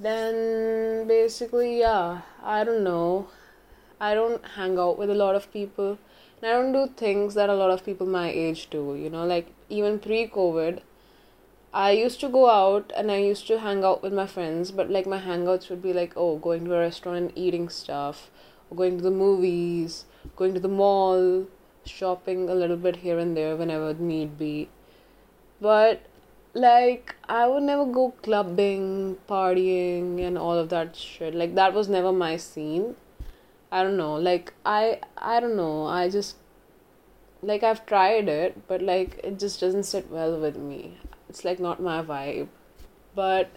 then 0.00 1.06
basically 1.08 1.80
yeah 1.80 2.20
i 2.42 2.62
don't 2.62 2.84
know 2.84 3.26
i 4.00 4.14
don't 4.14 4.44
hang 4.56 4.78
out 4.78 4.96
with 4.96 5.10
a 5.10 5.14
lot 5.14 5.34
of 5.34 5.52
people 5.52 5.98
i 6.42 6.46
don't 6.46 6.72
do 6.72 6.86
things 6.96 7.34
that 7.34 7.50
a 7.50 7.54
lot 7.54 7.70
of 7.70 7.84
people 7.84 8.06
my 8.06 8.28
age 8.30 8.68
do 8.70 8.94
you 8.94 9.10
know 9.10 9.24
like 9.24 9.48
even 9.68 9.98
pre 9.98 10.26
covid 10.26 10.80
i 11.72 11.90
used 11.90 12.20
to 12.20 12.28
go 12.28 12.48
out 12.48 12.92
and 12.96 13.10
i 13.10 13.16
used 13.16 13.46
to 13.46 13.58
hang 13.60 13.84
out 13.84 14.02
with 14.02 14.12
my 14.12 14.26
friends 14.26 14.70
but 14.70 14.90
like 14.90 15.06
my 15.06 15.20
hangouts 15.20 15.68
would 15.68 15.82
be 15.82 15.92
like 15.92 16.12
oh 16.16 16.36
going 16.38 16.64
to 16.64 16.74
a 16.74 16.78
restaurant 16.78 17.18
and 17.18 17.32
eating 17.46 17.68
stuff 17.68 18.30
or 18.70 18.76
going 18.76 18.96
to 18.96 19.02
the 19.02 19.10
movies 19.10 20.04
going 20.36 20.54
to 20.54 20.60
the 20.60 20.74
mall 20.80 21.46
shopping 21.84 22.48
a 22.48 22.54
little 22.54 22.76
bit 22.76 22.96
here 22.96 23.18
and 23.18 23.36
there 23.36 23.56
whenever 23.56 23.92
need 23.94 24.38
be 24.38 24.68
but 25.60 26.02
like 26.54 27.14
I 27.28 27.46
would 27.46 27.62
never 27.62 27.84
go 27.86 28.14
clubbing, 28.22 29.16
partying 29.28 30.20
and 30.26 30.38
all 30.38 30.58
of 30.58 30.68
that 30.70 30.96
shit. 30.96 31.34
Like 31.34 31.54
that 31.54 31.74
was 31.74 31.88
never 31.88 32.12
my 32.12 32.36
scene. 32.36 32.96
I 33.70 33.82
don't 33.82 33.96
know. 33.96 34.14
Like 34.14 34.54
I 34.64 35.00
I 35.16 35.40
don't 35.40 35.56
know. 35.56 35.86
I 35.86 36.08
just 36.08 36.36
like 37.42 37.62
I've 37.62 37.84
tried 37.86 38.28
it, 38.28 38.66
but 38.68 38.82
like 38.82 39.20
it 39.22 39.38
just 39.38 39.60
doesn't 39.60 39.84
sit 39.84 40.10
well 40.10 40.38
with 40.40 40.56
me. 40.56 40.98
It's 41.28 41.44
like 41.44 41.60
not 41.60 41.80
my 41.80 42.02
vibe. 42.02 42.48
But 43.14 43.50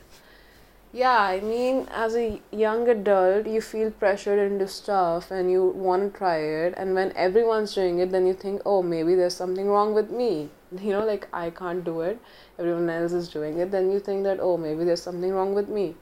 yeah, 0.93 1.19
I 1.19 1.39
mean, 1.39 1.87
as 1.89 2.15
a 2.17 2.41
young 2.51 2.89
adult, 2.89 3.47
you 3.47 3.61
feel 3.61 3.91
pressured 3.91 4.39
into 4.39 4.67
stuff 4.67 5.31
and 5.31 5.49
you 5.49 5.67
want 5.67 6.11
to 6.11 6.17
try 6.17 6.37
it. 6.37 6.73
And 6.75 6.93
when 6.95 7.13
everyone's 7.15 7.73
doing 7.73 7.99
it, 7.99 8.11
then 8.11 8.27
you 8.27 8.33
think, 8.33 8.61
oh, 8.65 8.83
maybe 8.83 9.15
there's 9.15 9.33
something 9.35 9.67
wrong 9.67 9.93
with 9.93 10.11
me. 10.11 10.49
You 10.81 10.91
know, 10.93 11.05
like 11.05 11.27
I 11.33 11.49
can't 11.49 11.83
do 11.83 11.99
it, 12.01 12.19
everyone 12.57 12.89
else 12.89 13.11
is 13.11 13.27
doing 13.27 13.59
it. 13.59 13.71
Then 13.71 13.91
you 13.91 13.99
think 13.99 14.23
that, 14.23 14.39
oh, 14.41 14.57
maybe 14.57 14.85
there's 14.85 15.01
something 15.01 15.31
wrong 15.31 15.53
with 15.53 15.67
me. 15.67 15.95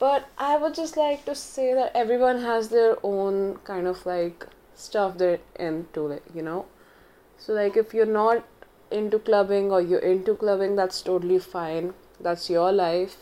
But 0.00 0.28
I 0.36 0.56
would 0.56 0.74
just 0.74 0.96
like 0.96 1.24
to 1.26 1.36
say 1.36 1.72
that 1.74 1.92
everyone 1.94 2.40
has 2.40 2.70
their 2.70 2.96
own 3.04 3.58
kind 3.58 3.86
of 3.86 4.04
like 4.04 4.48
stuff 4.74 5.16
they're 5.16 5.38
into, 5.54 6.08
it, 6.08 6.24
you 6.34 6.42
know? 6.42 6.66
So, 7.38 7.52
like, 7.52 7.76
if 7.76 7.94
you're 7.94 8.06
not 8.06 8.44
into 8.90 9.20
clubbing 9.20 9.70
or 9.70 9.80
you're 9.80 10.00
into 10.00 10.34
clubbing, 10.34 10.74
that's 10.74 11.00
totally 11.02 11.38
fine. 11.38 11.94
That's 12.18 12.50
your 12.50 12.72
life 12.72 13.16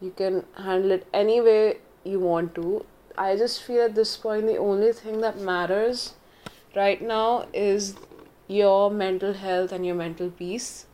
you 0.00 0.10
can 0.10 0.44
handle 0.56 0.90
it 0.90 1.06
any 1.12 1.40
way 1.40 1.78
you 2.04 2.20
want 2.20 2.54
to 2.54 2.84
i 3.16 3.34
just 3.36 3.62
feel 3.62 3.82
at 3.82 3.94
this 3.94 4.16
point 4.16 4.46
the 4.46 4.56
only 4.56 4.92
thing 4.92 5.20
that 5.20 5.38
matters 5.38 6.14
right 6.74 7.00
now 7.00 7.46
is 7.52 7.94
your 8.46 8.90
mental 8.90 9.32
health 9.32 9.72
and 9.72 9.86
your 9.86 9.94
mental 9.94 10.30
peace 10.30 10.86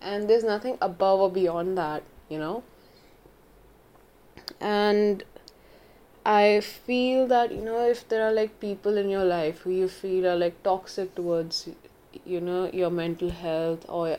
and 0.00 0.28
there's 0.28 0.44
nothing 0.44 0.76
above 0.80 1.20
or 1.20 1.30
beyond 1.30 1.76
that 1.78 2.02
you 2.28 2.38
know 2.38 2.62
and 4.62 5.24
i 6.24 6.60
feel 6.60 7.26
that 7.26 7.52
you 7.52 7.60
know 7.60 7.84
if 7.84 8.08
there 8.08 8.26
are 8.26 8.32
like 8.32 8.58
people 8.60 8.96
in 8.96 9.08
your 9.08 9.24
life 9.24 9.60
who 9.60 9.70
you 9.70 9.88
feel 9.88 10.26
are 10.26 10.36
like 10.36 10.62
toxic 10.62 11.14
towards 11.14 11.68
you 12.24 12.40
know 12.40 12.70
your 12.72 12.90
mental 12.90 13.30
health 13.30 13.84
or 13.88 14.16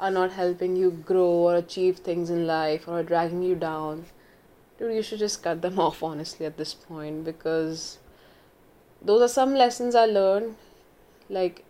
are 0.00 0.10
not 0.10 0.32
helping 0.32 0.76
you 0.76 0.90
grow 0.90 1.28
or 1.28 1.56
achieve 1.56 1.98
things 1.98 2.30
in 2.30 2.46
life 2.46 2.88
or 2.88 3.00
are 3.00 3.02
dragging 3.02 3.42
you 3.42 3.54
down, 3.54 4.06
dude, 4.78 4.94
you 4.94 5.02
should 5.02 5.18
just 5.18 5.42
cut 5.42 5.62
them 5.62 5.78
off 5.86 6.02
honestly 6.02 6.46
at 6.46 6.56
this 6.56 6.74
point 6.74 7.24
because 7.24 7.98
those 9.00 9.22
are 9.22 9.32
some 9.32 9.54
lessons 9.54 9.94
I 9.94 10.06
learned 10.06 10.56
like 11.28 11.64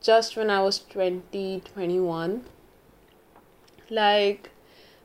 just 0.00 0.36
when 0.36 0.50
I 0.50 0.62
was 0.62 0.78
20, 0.78 1.62
21. 1.74 2.44
Like 3.90 4.50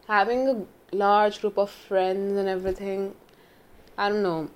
having 0.07 0.47
a 0.47 0.65
large 0.91 1.41
group 1.41 1.57
of 1.57 1.69
friends 1.69 2.37
and 2.37 2.47
everything, 2.47 3.15
I 3.97 4.09
don't 4.09 4.23
know. 4.23 4.49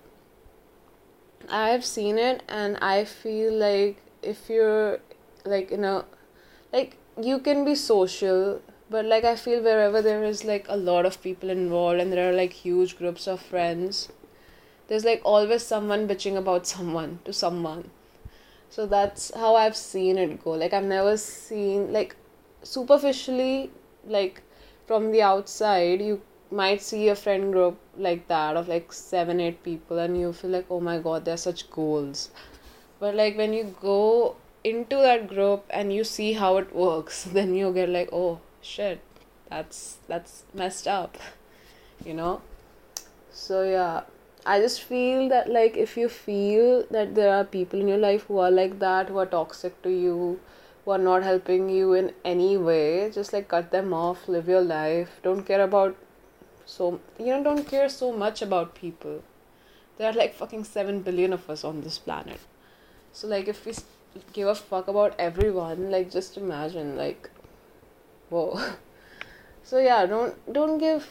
I've 1.50 1.84
seen 1.84 2.18
it 2.18 2.44
and 2.48 2.78
I 2.82 3.06
feel 3.06 3.54
like 3.54 4.02
if 4.22 4.50
you're 4.50 5.00
like 5.46 5.72
in 5.72 5.84
a 5.84 6.06
like 6.72 6.98
you 7.20 7.40
can 7.40 7.66
be 7.66 7.74
social 7.74 8.62
but 8.92 9.04
like 9.06 9.24
i 9.24 9.36
feel 9.36 9.62
wherever 9.64 10.02
there 10.04 10.24
is 10.24 10.44
like 10.46 10.68
a 10.70 10.78
lot 10.78 11.04
of 11.04 11.20
people 11.24 11.50
involved 11.50 12.00
and 12.00 12.14
there 12.14 12.30
are 12.30 12.34
like 12.34 12.54
huge 12.54 12.96
groups 12.96 13.28
of 13.28 13.42
friends 13.42 14.10
there's 14.92 15.06
like 15.06 15.22
always 15.24 15.64
someone 15.64 16.06
bitching 16.06 16.36
about 16.36 16.68
someone 16.68 17.20
to 17.24 17.32
someone. 17.32 17.90
So 18.70 18.86
that's 18.86 19.34
how 19.34 19.56
i've 19.56 19.78
seen 19.78 20.18
it 20.18 20.44
go. 20.44 20.52
Like 20.52 20.74
i've 20.74 20.84
never 20.84 21.16
seen 21.16 21.94
like 21.94 22.18
superficially 22.62 23.72
like 24.06 24.42
from 24.92 25.10
the 25.12 25.22
outside 25.22 26.02
you 26.02 26.22
might 26.62 26.82
see 26.82 27.08
a 27.08 27.16
friend 27.16 27.52
group 27.54 27.78
like 27.98 28.28
that 28.28 28.58
of 28.62 28.68
like 28.68 28.92
seven 28.92 29.40
eight 29.40 29.64
people 29.64 30.00
and 30.06 30.20
you 30.20 30.32
feel 30.34 30.52
like 30.52 30.66
oh 30.70 30.80
my 30.80 30.98
god 31.10 31.26
they're 31.26 31.44
such 31.44 31.70
goals 31.72 32.30
but 33.00 33.16
like 33.16 33.38
when 33.38 33.54
you 33.54 33.64
go 33.82 34.36
into 34.64 34.98
that 34.98 35.28
group 35.28 35.64
and 35.70 35.94
you 35.94 36.04
see 36.04 36.34
how 36.34 36.58
it 36.58 36.76
works 36.76 37.24
then 37.40 37.56
you 37.56 37.72
get 37.74 37.90
like 37.90 38.10
oh 38.12 38.40
shit 38.62 39.00
that's 39.50 39.98
that's 40.08 40.44
messed 40.54 40.88
up 40.88 41.18
you 42.06 42.14
know? 42.14 42.42
So 43.32 43.64
yeah. 43.64 44.02
I 44.44 44.60
just 44.60 44.82
feel 44.82 45.30
that 45.30 45.50
like 45.50 45.78
if 45.78 45.96
you 45.96 46.10
feel 46.10 46.84
that 46.90 47.14
there 47.14 47.32
are 47.32 47.44
people 47.44 47.80
in 47.80 47.88
your 47.88 48.00
life 48.00 48.24
who 48.24 48.40
are 48.40 48.50
like 48.50 48.80
that 48.80 49.10
who 49.10 49.20
are 49.20 49.28
toxic 49.28 49.80
to 49.84 49.90
you 49.90 50.40
who 50.84 50.92
are 50.92 51.04
not 51.10 51.24
helping 51.24 51.70
you 51.70 51.94
in 51.94 52.14
any 52.26 52.58
way 52.58 53.10
just 53.12 53.34
like 53.34 53.48
cut 53.48 53.72
them 53.72 53.94
off 53.94 54.28
live 54.28 54.48
your 54.48 54.62
life 54.62 55.20
don't 55.24 55.44
care 55.44 55.62
about 55.62 55.96
so 56.72 57.00
you 57.20 57.28
know 57.28 57.44
don't 57.44 57.68
care 57.68 57.90
so 57.90 58.12
much 58.12 58.42
about 58.42 58.76
people. 58.76 59.22
There 59.98 60.10
are 60.10 60.14
like 60.14 60.34
fucking 60.34 60.64
7 60.64 61.02
billion 61.02 61.34
of 61.34 61.50
us 61.50 61.64
on 61.64 61.82
this 61.82 61.98
planet. 61.98 62.40
So 63.12 63.28
like 63.28 63.48
if 63.48 63.66
we 63.66 63.74
give 64.34 64.48
a 64.48 64.56
fuck 64.56 64.88
about 64.88 65.20
everyone 65.20 65.92
like 65.92 66.12
just 66.12 66.38
imagine 66.38 66.96
like 66.98 67.30
whoa. 68.30 68.62
So 69.64 69.80
yeah 69.80 70.06
don't 70.06 70.54
don't 70.54 70.80
give 70.80 71.08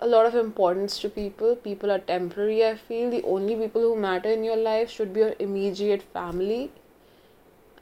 a 0.00 0.06
lot 0.06 0.26
of 0.26 0.34
importance 0.34 0.98
to 1.00 1.08
people. 1.08 1.56
People 1.56 1.92
are 1.96 1.98
temporary 1.98 2.64
i 2.68 2.74
feel. 2.76 3.10
The 3.10 3.22
only 3.22 3.56
people 3.56 3.82
who 3.82 3.96
matter 4.04 4.30
in 4.36 4.44
your 4.44 4.56
life 4.56 4.90
should 4.90 5.12
be 5.12 5.20
your 5.20 5.34
immediate 5.38 6.02
family. 6.14 6.70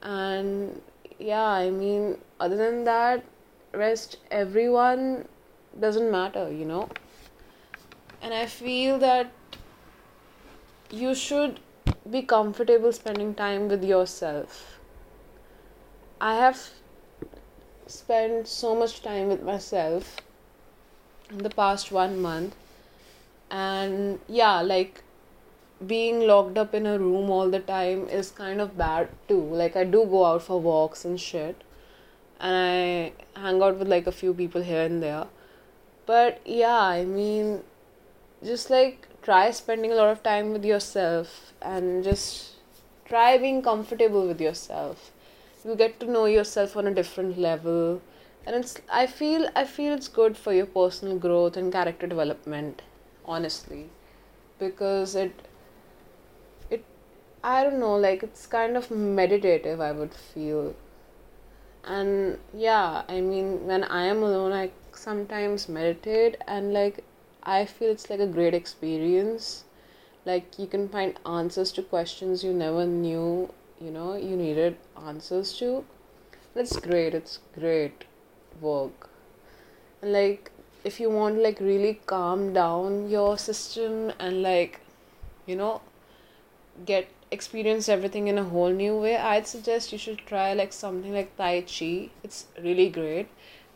And 0.01 0.81
yeah 1.21 1.43
i 1.43 1.69
mean 1.69 2.17
other 2.39 2.57
than 2.57 2.83
that 2.83 3.23
rest 3.73 4.17
everyone 4.29 5.27
doesn't 5.79 6.11
matter 6.11 6.51
you 6.51 6.65
know? 6.65 6.89
And 8.21 8.33
i 8.33 8.45
feel 8.45 8.97
that 8.99 9.31
you 10.91 11.15
should 11.15 11.59
be 12.09 12.21
comfortable 12.21 12.91
spending 12.91 13.33
time 13.33 13.67
with 13.69 13.83
yourself. 13.83 14.79
I 16.19 16.35
have 16.35 16.69
spent 17.87 18.47
so 18.47 18.75
much 18.75 19.01
time 19.01 19.29
with 19.29 19.43
myself 19.43 20.17
in 21.29 21.39
the 21.39 21.49
past 21.49 21.91
one 21.91 22.21
month. 22.21 22.55
And 23.49 24.19
yeah 24.27 24.61
like 24.61 25.03
being 25.87 26.21
locked 26.21 26.57
up 26.57 26.73
in 26.75 26.85
a 26.85 26.97
room 26.99 27.29
all 27.29 27.49
the 27.49 27.59
time 27.59 28.07
is 28.07 28.31
kind 28.31 28.61
of 28.61 28.77
bad 28.77 29.09
too. 29.27 29.41
Like 29.41 29.75
I 29.75 29.83
do 29.83 30.05
go 30.05 30.25
out 30.25 30.43
for 30.43 30.59
walks 30.59 31.05
and 31.05 31.19
shit. 31.19 31.63
And 32.39 32.55
I 33.35 33.39
hang 33.39 33.61
out 33.61 33.77
with 33.77 33.87
like 33.87 34.07
a 34.07 34.11
few 34.11 34.33
people 34.33 34.61
here 34.61 34.81
and 34.83 35.01
there. 35.01 35.25
But 36.05 36.41
yeah, 36.45 36.81
I 36.81 37.05
mean 37.05 37.61
just 38.43 38.69
like 38.69 39.07
try 39.21 39.51
spending 39.51 39.91
a 39.91 39.95
lot 39.95 40.09
of 40.09 40.23
time 40.23 40.51
with 40.51 40.65
yourself 40.65 41.53
and 41.61 42.03
just 42.03 42.55
try 43.05 43.37
being 43.37 43.61
comfortable 43.61 44.27
with 44.27 44.41
yourself. 44.41 45.11
You 45.63 45.75
get 45.75 45.99
to 45.99 46.07
know 46.07 46.25
yourself 46.25 46.75
on 46.75 46.87
a 46.87 46.93
different 46.93 47.37
level. 47.37 48.01
And 48.45 48.55
it's 48.55 48.75
I 48.91 49.05
feel 49.05 49.47
I 49.55 49.65
feel 49.65 49.93
it's 49.93 50.07
good 50.07 50.37
for 50.37 50.53
your 50.53 50.65
personal 50.65 51.17
growth 51.17 51.57
and 51.57 51.71
character 51.71 52.07
development, 52.07 52.81
honestly. 53.25 53.89
Because 54.57 55.15
it 55.15 55.47
I 57.43 57.63
don't 57.63 57.79
know, 57.79 57.95
like 57.95 58.23
it's 58.23 58.45
kind 58.45 58.77
of 58.77 58.91
meditative, 58.91 59.81
I 59.81 59.91
would 59.91 60.13
feel. 60.13 60.75
And 61.83 62.37
yeah, 62.53 63.03
I 63.07 63.21
mean, 63.21 63.65
when 63.65 63.83
I 63.83 64.03
am 64.05 64.21
alone, 64.21 64.51
I 64.51 64.71
sometimes 64.93 65.67
meditate 65.67 66.37
and 66.47 66.73
like 66.73 67.03
I 67.43 67.65
feel 67.65 67.89
it's 67.89 68.09
like 68.09 68.19
a 68.19 68.27
great 68.27 68.53
experience. 68.53 69.63
Like 70.25 70.59
you 70.59 70.67
can 70.67 70.87
find 70.89 71.19
answers 71.25 71.71
to 71.73 71.81
questions 71.81 72.43
you 72.43 72.53
never 72.53 72.85
knew, 72.85 73.51
you 73.79 73.89
know, 73.89 74.15
you 74.15 74.35
needed 74.35 74.77
answers 75.03 75.57
to. 75.57 75.83
It's 76.55 76.77
great, 76.77 77.15
it's 77.15 77.39
great 77.57 78.03
work. 78.59 79.09
And 80.01 80.13
like 80.13 80.51
if 80.83 80.99
you 80.99 81.09
want 81.09 81.39
like 81.39 81.59
really 81.59 81.99
calm 82.05 82.53
down 82.53 83.09
your 83.09 83.37
system 83.37 84.11
and 84.19 84.43
like 84.43 84.79
you 85.45 85.55
know 85.55 85.81
get 86.85 87.07
experience 87.31 87.87
everything 87.89 88.27
in 88.27 88.37
a 88.37 88.43
whole 88.43 88.69
new 88.69 88.97
way, 88.97 89.15
I'd 89.17 89.47
suggest 89.47 89.91
you 89.91 89.97
should 89.97 90.19
try 90.25 90.53
like 90.53 90.73
something 90.73 91.13
like 91.13 91.35
Tai 91.37 91.61
Chi. 91.61 92.09
It's 92.23 92.45
really 92.61 92.89
great. 92.89 93.29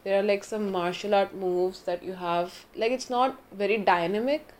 There 0.03 0.19
are 0.19 0.23
like 0.23 0.43
some 0.43 0.71
martial 0.71 1.15
art 1.15 1.33
moves 1.33 1.81
that 1.83 2.03
you 2.03 2.13
have. 2.13 2.65
Like 2.75 2.91
it's 2.91 3.09
not 3.09 3.39
very 3.51 3.77
dynamic. 3.77 4.53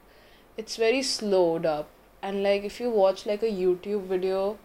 It's 0.57 0.77
very 0.77 1.03
slowed 1.03 1.65
up. 1.65 1.89
And 2.21 2.41
like 2.41 2.63
if 2.63 2.79
you 2.79 2.89
watch 2.89 3.25
like 3.25 3.43
a 3.43 3.51
YouTube 3.51 4.07
video 4.07 4.57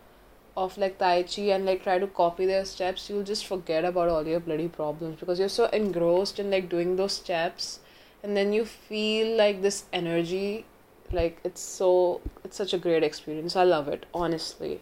of 0.56 0.78
like 0.78 0.98
Tai 0.98 1.24
Chi 1.24 1.42
and 1.56 1.66
like 1.66 1.82
try 1.82 1.98
to 1.98 2.06
copy 2.06 2.46
their 2.46 2.64
steps, 2.64 3.10
you'll 3.10 3.24
just 3.24 3.46
forget 3.46 3.84
about 3.84 4.08
all 4.08 4.26
your 4.26 4.40
bloody 4.40 4.68
problems 4.68 5.20
because 5.20 5.38
you're 5.38 5.48
so 5.48 5.66
engrossed 5.66 6.38
in 6.38 6.50
like 6.50 6.68
doing 6.68 6.96
those 6.96 7.12
steps 7.12 7.80
and 8.22 8.36
then 8.36 8.52
you 8.52 8.64
feel 8.64 9.36
like 9.36 9.62
this 9.62 9.84
energy 9.92 10.64
like 11.12 11.38
it's 11.44 11.60
so 11.60 12.20
it's 12.44 12.56
such 12.56 12.72
a 12.72 12.78
great 12.78 13.02
experience. 13.02 13.56
I 13.56 13.64
love 13.64 13.88
it 13.88 14.06
honestly. 14.14 14.80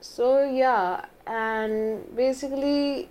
So 0.00 0.48
yeah 0.48 1.06
and 1.26 2.16
basically 2.16 3.08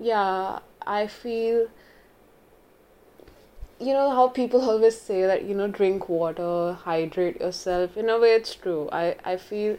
yeah 0.00 0.58
i 0.86 1.06
feel 1.06 1.68
you 3.78 3.92
know 3.92 4.10
how 4.10 4.28
people 4.28 4.60
always 4.70 4.98
say 4.98 5.22
that 5.26 5.44
you 5.44 5.54
know 5.54 5.68
drink 5.68 6.08
water 6.08 6.72
hydrate 6.84 7.40
yourself. 7.40 7.96
In 7.96 8.08
a 8.08 8.18
way 8.18 8.34
it's 8.34 8.54
true. 8.54 8.88
I 8.92 9.16
i 9.24 9.36
feel 9.36 9.76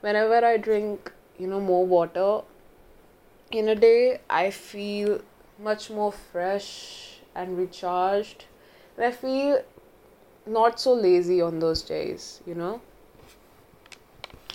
whenever 0.00 0.44
i 0.44 0.56
drink 0.56 1.12
you 1.38 1.46
know 1.46 1.60
more 1.60 1.86
water 1.86 2.42
in 3.50 3.68
a 3.68 3.74
day 3.74 4.20
i 4.28 4.50
feel 4.50 5.20
much 5.58 5.90
more 5.90 6.12
fresh 6.12 7.20
and 7.34 7.56
recharged 7.56 8.44
and 8.98 9.06
I 9.06 9.12
feel 9.12 9.62
not 10.44 10.80
so 10.80 10.92
lazy 10.92 11.40
on 11.40 11.60
those 11.60 11.82
days, 11.82 12.40
you 12.46 12.54
know. 12.54 12.80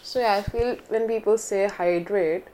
So 0.01 0.19
yeah, 0.19 0.34
I 0.34 0.41
feel 0.41 0.75
when 0.89 1.08
people 1.08 1.38
say 1.38 1.67
hydrate, 1.67 2.47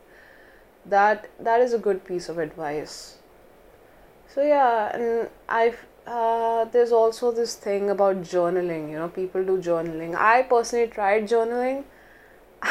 that 0.86 1.30
that 1.40 1.62
is 1.62 1.74
a 1.74 1.80
good 1.80 2.06
piece 2.06 2.30
of 2.30 2.38
advice. 2.38 3.18
So 4.28 4.44
yeah, 4.44 4.96
and 4.96 5.30
I 5.48 5.74
uh, 6.06 6.66
there's 6.66 6.92
also 6.92 7.32
this 7.32 7.56
thing 7.56 7.90
about 7.90 8.22
journaling. 8.22 8.92
You 8.92 9.00
know, 9.00 9.10
people 9.10 9.44
do 9.44 9.58
journaling. 9.58 10.16
I 10.16 10.44
personally 10.44 10.88
tried 10.88 11.28
journaling. 11.28 11.86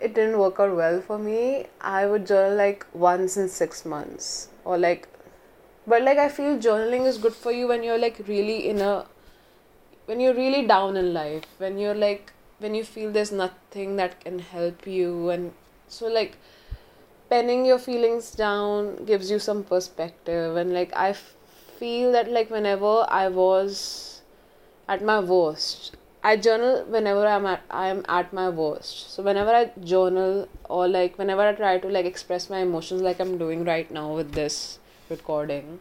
it 0.00 0.14
didn't 0.14 0.38
work 0.38 0.60
out 0.60 0.76
well 0.76 1.00
for 1.00 1.18
me. 1.18 1.66
I 1.80 2.04
would 2.04 2.26
journal 2.26 2.54
like 2.56 2.86
once 2.92 3.38
in 3.38 3.48
six 3.48 3.86
months, 3.86 4.48
or 4.64 4.76
like 4.76 5.08
but 5.86 6.02
like 6.02 6.18
i 6.18 6.28
feel 6.28 6.58
journaling 6.58 7.06
is 7.06 7.18
good 7.18 7.34
for 7.34 7.52
you 7.52 7.68
when 7.68 7.82
you're 7.82 7.98
like 7.98 8.20
really 8.26 8.68
in 8.68 8.80
a 8.80 9.06
when 10.06 10.20
you're 10.20 10.34
really 10.34 10.66
down 10.66 10.96
in 10.96 11.12
life 11.12 11.44
when 11.58 11.78
you're 11.78 11.94
like 11.94 12.32
when 12.58 12.74
you 12.74 12.84
feel 12.84 13.10
there's 13.10 13.32
nothing 13.32 13.96
that 13.96 14.20
can 14.20 14.38
help 14.38 14.86
you 14.86 15.30
and 15.30 15.52
so 15.88 16.06
like 16.06 16.36
penning 17.28 17.64
your 17.64 17.78
feelings 17.78 18.30
down 18.32 19.04
gives 19.04 19.30
you 19.30 19.38
some 19.38 19.64
perspective 19.64 20.56
and 20.56 20.72
like 20.72 20.92
I 20.94 21.14
feel 21.78 22.12
that 22.12 22.30
like 22.30 22.50
whenever 22.50 23.06
i 23.08 23.28
was 23.28 24.22
at 24.88 25.02
my 25.02 25.18
worst 25.18 25.96
i 26.22 26.36
journal 26.36 26.84
whenever 26.96 27.26
i'm 27.26 27.46
at 27.46 27.62
i'm 27.70 28.04
at 28.08 28.32
my 28.32 28.48
worst. 28.48 29.14
So 29.14 29.22
whenever 29.22 29.50
i 29.50 29.64
journal 29.82 30.48
or 30.64 30.86
like 30.88 31.18
whenever 31.18 31.42
i 31.48 31.52
try 31.52 31.78
to 31.78 31.88
like 31.88 32.06
express 32.06 32.48
my 32.50 32.60
emotions 32.60 33.02
like 33.02 33.18
i'm 33.18 33.38
doing 33.38 33.64
right 33.64 33.90
now 33.90 34.14
with 34.14 34.32
this 34.32 34.78
recording 35.14 35.78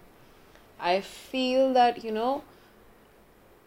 i 0.94 1.00
feel 1.02 1.74
that 1.80 2.04
you 2.04 2.12
know 2.12 2.44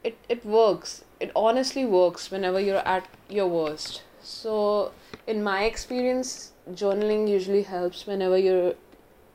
it, 0.05 0.18
it 0.29 0.44
works. 0.44 1.05
It 1.18 1.33
honestly 1.35 1.85
works 1.87 2.31
whenever 2.31 2.61
you're 2.61 2.87
at 2.87 3.09
your 3.29 3.48
worst. 3.48 4.03
So 4.22 4.92
in 5.27 5.42
my 5.42 5.64
experience 5.64 6.53
journaling 6.70 7.29
usually 7.29 7.62
helps 7.62 8.07
whenever 8.07 8.38
you're 8.38 8.74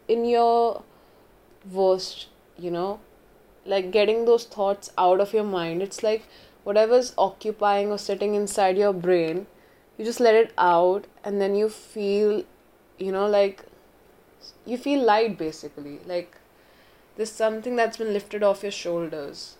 in 0.07 0.25
your 0.25 0.83
worst 1.71 2.27
you 2.57 2.71
know 2.71 2.99
like 3.65 3.91
getting 3.91 4.25
those 4.25 4.45
thoughts 4.45 4.91
out 4.97 5.19
of 5.19 5.33
your 5.33 5.43
mind. 5.43 5.81
It's 5.81 6.03
like 6.03 6.23
whatever's 6.63 7.13
occupying 7.17 7.91
or 7.91 7.97
sitting 7.97 8.35
inside 8.35 8.77
your 8.77 8.93
brain 8.93 9.47
you 9.97 10.05
just 10.05 10.19
let 10.19 10.35
it 10.35 10.53
out 10.57 11.05
and 11.23 11.41
then 11.41 11.55
you 11.55 11.69
feel 11.69 12.43
you 12.97 13.11
know 13.11 13.27
like 13.27 13.63
you 14.65 14.77
feel 14.77 15.03
light 15.03 15.37
basically. 15.37 15.99
Like 16.05 16.35
there's 17.15 17.31
something 17.31 17.75
that's 17.75 17.97
been 17.97 18.13
lifted 18.13 18.43
off 18.43 18.63
your 18.63 18.71
shoulders. 18.71 19.55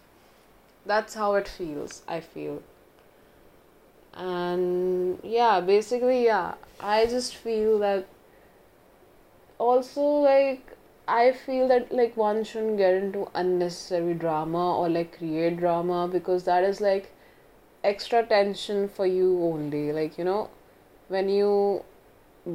That's 0.85 1.13
how 1.13 1.35
it 1.35 1.47
feels 1.47 2.01
i 2.07 2.19
feel. 2.19 2.63
And 4.13 5.19
yeah 5.23 5.61
basically 5.61 6.23
yeah 6.25 6.55
i 6.79 7.05
just 7.05 7.35
feel 7.35 7.79
that 7.79 8.07
also 9.57 10.01
like 10.01 10.77
I 11.07 11.31
feel 11.31 11.67
that 11.67 11.91
like 11.91 12.15
one 12.15 12.43
shouldn't 12.43 12.77
get 12.77 12.93
into 12.93 13.27
unnecessary 13.33 14.13
drama 14.13 14.77
or 14.77 14.89
like 14.89 15.17
create 15.17 15.57
drama 15.57 16.07
because 16.07 16.43
that 16.43 16.63
is 16.63 16.79
like 16.81 17.11
extra 17.83 18.23
tension 18.23 18.87
for 18.87 19.07
you 19.07 19.43
only. 19.43 19.91
Like, 19.91 20.17
you 20.19 20.23
know, 20.23 20.49
when 21.07 21.29
you 21.29 21.83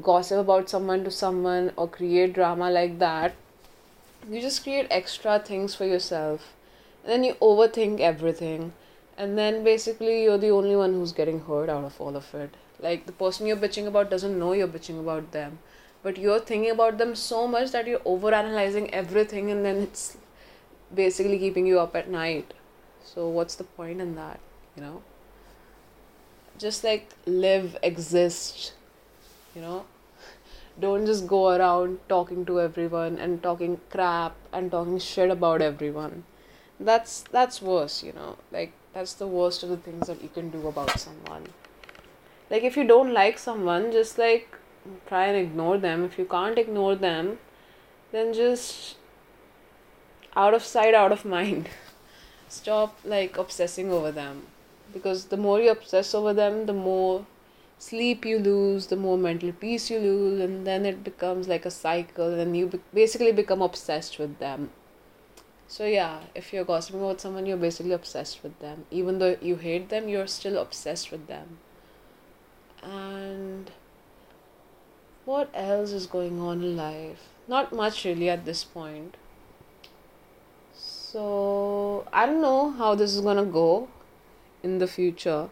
gossip 0.03 0.39
about 0.39 0.69
someone 0.69 1.05
to 1.05 1.11
someone 1.11 1.73
or 1.77 1.89
create 1.89 2.33
drama 2.33 2.71
like 2.71 2.99
that, 2.99 3.35
you 4.31 4.41
just 4.41 4.63
create 4.63 4.87
extra 4.91 5.39
things 5.39 5.75
for 5.75 5.85
yourself. 5.85 6.55
And 7.03 7.13
then 7.13 7.25
you 7.25 7.35
overthink 7.35 8.01
everything. 8.01 8.73
And 9.17 9.39
then 9.39 9.63
basically 9.63 10.23
you're 10.23 10.39
the 10.39 10.51
only 10.51 10.77
one 10.77 10.95
who's 10.95 11.13
getting 11.13 11.41
hurt 11.41 11.69
out 11.69 11.85
of 11.85 12.01
all 12.01 12.17
of 12.17 12.35
it. 12.35 12.55
Like 12.81 13.07
the 13.07 13.13
person 13.13 13.47
you're 13.47 13.57
bitching 13.57 13.87
about 13.87 14.11
doesn't 14.11 14.39
know 14.39 14.53
you're 14.53 14.69
bitching 14.69 15.01
about 15.01 15.33
them. 15.33 15.59
But 16.03 16.19
you're 16.19 16.41
thinking 16.41 16.71
about 16.71 16.99
them 16.99 17.15
so 17.15 17.47
much 17.47 17.71
that 17.71 17.87
you're 17.87 18.01
overanalyzing 18.01 18.91
everything 18.91 19.51
and 19.51 19.65
then 19.65 19.77
it's 19.77 20.17
basically 20.95 21.39
keeping 21.39 21.67
you 21.67 21.81
up 21.81 21.97
at 21.97 22.11
night. 22.11 22.53
So 23.05 23.29
what's 23.29 23.55
the 23.55 23.65
point 23.65 24.01
in 24.01 24.15
that, 24.17 24.41
you 24.77 24.83
know? 24.83 25.03
Just 26.59 26.85
like 26.85 27.11
live, 27.27 27.77
exist, 27.83 28.73
you 29.55 29.63
know? 29.63 29.85
Don't 30.81 31.07
just 31.07 31.27
go 31.27 31.51
around 31.51 32.01
talking 32.09 32.45
to 32.47 32.61
everyone 32.61 33.19
and 33.19 33.43
talking 33.43 33.81
crap 33.91 34.35
and 34.53 34.71
talking 34.71 34.99
shit 34.99 35.31
about 35.31 35.63
everyone. 35.63 36.25
That's 36.81 37.23
that's 37.31 37.63
worse, 37.63 38.03
you 38.03 38.13
know. 38.13 38.39
Like 38.51 38.73
that's 38.93 39.15
the 39.15 39.29
worst 39.29 39.63
of 39.63 39.69
the 39.69 39.77
things 39.77 40.09
that 40.09 40.23
you 40.23 40.29
can 40.29 40.51
do 40.51 40.67
about 40.67 40.99
someone. 40.99 41.47
Like 42.51 42.65
if 42.65 42.77
you 42.77 42.85
don't 42.85 43.13
like 43.13 43.39
someone, 43.39 43.93
just 43.93 44.19
like 44.19 44.59
try 45.07 45.27
and 45.27 45.37
ignore 45.37 45.79
them. 45.79 46.05
If 46.05 46.19
you 46.19 46.25
can't 46.25 46.59
ignore 46.59 46.97
them, 46.97 47.39
then 48.11 48.33
just 48.35 48.97
out 50.35 50.55
of 50.55 50.65
sight, 50.65 50.95
out 50.95 51.13
of 51.13 51.25
mind. 51.37 51.69
Stop 52.49 52.99
like 53.05 53.37
obsessing 53.37 53.93
over 53.93 54.11
them. 54.11 54.47
Because 54.93 55.27
the 55.27 55.37
more 55.37 55.61
you 55.61 55.71
obsess 55.71 56.15
over 56.15 56.35
them, 56.35 56.67
the 56.67 56.73
more 56.73 57.27
sleep 57.85 58.25
you 58.25 58.39
lose, 58.39 58.87
the 58.87 58.97
more 58.97 59.19
mental 59.19 59.53
peace 59.53 59.91
you 59.91 59.99
lose, 59.99 60.41
and 60.41 60.67
then 60.67 60.87
it 60.87 61.05
becomes 61.05 61.49
like 61.49 61.67
a 61.67 61.71
cycle, 61.71 62.41
and 62.45 62.57
you 62.57 62.67
be- 62.67 62.81
basically 62.95 63.33
become 63.33 63.61
obsessed 63.61 64.19
with 64.19 64.39
them. 64.39 64.71
So, 65.69 65.85
yeah, 65.85 66.21
if 66.35 66.53
you're 66.53 66.65
gossiping 66.65 67.01
about 67.01 67.21
someone, 67.21 67.47
you're 67.47 67.65
basically 67.65 67.93
obsessed 67.93 68.43
with 68.43 68.59
them. 68.61 68.87
Even 68.91 69.19
though 69.19 69.37
you 69.41 69.57
hate 69.57 69.91
them, 69.91 70.09
you're 70.09 70.27
still 70.27 70.57
obsessed 70.59 71.11
with 71.11 71.27
them. 71.27 71.59
And 72.83 73.71
what 75.25 75.51
else 75.55 75.93
is 75.93 76.07
going 76.07 76.41
on 76.41 76.63
in 76.63 76.77
life? 76.77 77.29
Not 77.49 77.73
much 77.73 78.05
really 78.05 78.31
at 78.31 78.47
this 78.47 78.63
point. 78.63 79.19
So, 80.73 82.07
I 82.13 82.25
don't 82.25 82.41
know 82.41 82.71
how 82.71 82.95
this 82.95 83.15
is 83.15 83.21
gonna 83.21 83.45
go 83.45 83.89
in 84.63 84.79
the 84.79 84.87
future 84.87 85.51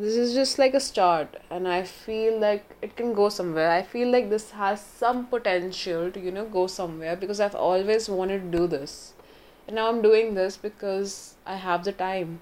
this 0.00 0.14
is 0.14 0.32
just 0.32 0.60
like 0.60 0.74
a 0.74 0.80
start 0.86 1.36
and 1.50 1.66
i 1.66 1.82
feel 1.82 2.38
like 2.38 2.64
it 2.82 2.94
can 2.96 3.12
go 3.14 3.28
somewhere. 3.28 3.70
I 3.72 3.82
feel 3.82 4.12
like 4.12 4.30
this 4.30 4.52
has 4.52 4.80
some 4.80 5.26
potential 5.26 6.12
to 6.12 6.20
you 6.20 6.30
know 6.30 6.44
go 6.44 6.68
somewhere 6.68 7.16
because 7.16 7.40
i've 7.40 7.56
always 7.56 8.08
wanted 8.08 8.44
to 8.44 8.58
do 8.58 8.68
this. 8.68 9.14
And 9.66 9.74
now 9.74 9.88
i'm 9.88 10.00
doing 10.00 10.34
this 10.34 10.56
because 10.56 11.34
i 11.44 11.56
have 11.56 11.82
the 11.82 11.90
time 11.90 12.40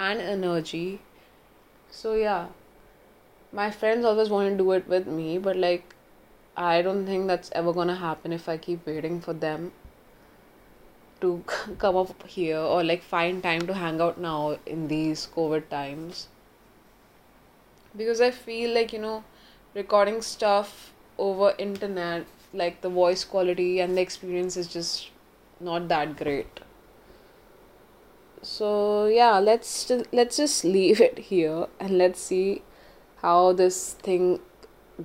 and 0.00 0.22
energy. 0.22 1.02
So 1.90 2.14
yeah. 2.14 2.46
My 3.52 3.70
friends 3.70 4.06
always 4.06 4.30
want 4.30 4.48
to 4.50 4.56
do 4.56 4.72
it 4.72 4.88
with 4.88 5.06
me 5.06 5.36
but 5.36 5.54
like 5.66 5.94
i 6.56 6.80
don't 6.80 7.04
think 7.04 7.26
that's 7.26 7.52
ever 7.60 7.74
gonna 7.74 7.96
happen 7.96 8.32
if 8.32 8.48
i 8.48 8.56
keep 8.56 8.86
waiting 8.86 9.20
for 9.20 9.34
them 9.34 9.70
to 11.20 11.44
come 11.84 11.96
up 11.96 12.26
here 12.26 12.58
or 12.58 12.82
like 12.82 13.02
find 13.02 13.42
time 13.42 13.66
to 13.66 13.74
hang 13.74 14.00
out 14.00 14.18
now 14.30 14.56
in 14.64 14.88
these 14.88 15.28
covid 15.36 15.68
times 15.68 16.26
because 17.96 18.20
I 18.20 18.30
feel 18.30 18.74
like 18.74 18.92
you 18.92 18.98
know 18.98 19.24
recording 19.74 20.22
stuff 20.22 20.92
over 21.18 21.54
internet 21.58 22.26
like 22.52 22.80
the 22.80 22.88
voice 22.88 23.24
quality 23.24 23.80
and 23.80 23.96
the 23.96 24.00
experience 24.00 24.56
is 24.56 24.68
just 24.68 25.10
not 25.60 25.88
that 25.88 26.16
great. 26.16 26.60
So 28.42 29.06
yeah 29.06 29.38
let's 29.38 29.90
let's 30.12 30.36
just 30.36 30.64
leave 30.64 31.00
it 31.00 31.18
here 31.18 31.66
and 31.80 31.98
let's 31.98 32.20
see 32.20 32.62
how 33.22 33.52
this 33.52 33.94
thing 33.94 34.40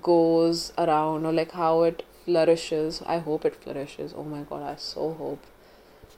goes 0.01 0.71
around 0.77 1.25
or 1.25 1.33
like 1.33 1.51
how 1.51 1.83
it 1.83 2.05
flourishes. 2.25 3.01
I 3.05 3.17
hope 3.17 3.45
it 3.45 3.55
flourishes. 3.55 4.13
Oh 4.15 4.23
my 4.23 4.41
god 4.41 4.63
i 4.63 4.75
so 4.75 5.13
hope 5.13 5.45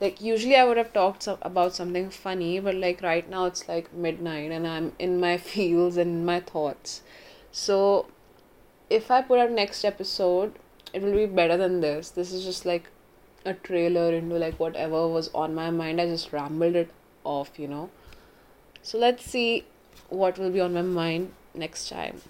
like 0.01 0.19
usually 0.21 0.55
i 0.55 0.63
would 0.63 0.77
have 0.77 0.91
talked 0.93 1.23
so- 1.23 1.37
about 1.41 1.73
something 1.73 2.09
funny 2.09 2.59
but 2.59 2.75
like 2.75 3.01
right 3.01 3.29
now 3.29 3.45
it's 3.45 3.67
like 3.67 3.93
midnight 3.93 4.51
and 4.51 4.67
i'm 4.67 4.91
in 4.99 5.19
my 5.19 5.37
feels 5.51 5.97
and 5.97 6.25
my 6.25 6.39
thoughts. 6.39 7.01
So 7.51 8.07
if 8.89 9.09
i 9.09 9.21
put 9.21 9.39
out 9.39 9.51
next 9.51 9.85
episode 9.85 10.53
it 10.93 11.01
will 11.01 11.13
be 11.13 11.25
better 11.25 11.57
than 11.57 11.81
this. 11.81 12.09
This 12.11 12.31
is 12.31 12.45
just 12.45 12.65
like 12.65 12.89
a 13.43 13.53
trailer 13.53 14.13
into 14.13 14.35
like 14.35 14.59
whatever 14.59 15.07
was 15.07 15.29
on 15.33 15.53
my 15.53 15.69
mind. 15.69 15.99
I 15.99 16.05
just 16.07 16.31
rambled 16.31 16.75
it 16.75 16.89
off 17.23 17.59
you 17.59 17.67
know? 17.67 17.89
So 18.81 18.97
let's 18.97 19.25
see 19.25 19.65
what 20.09 20.37
will 20.37 20.51
be 20.51 20.61
on 20.61 20.73
my 20.73 20.81
mind 20.81 21.33
next 21.53 21.89
time 21.89 22.21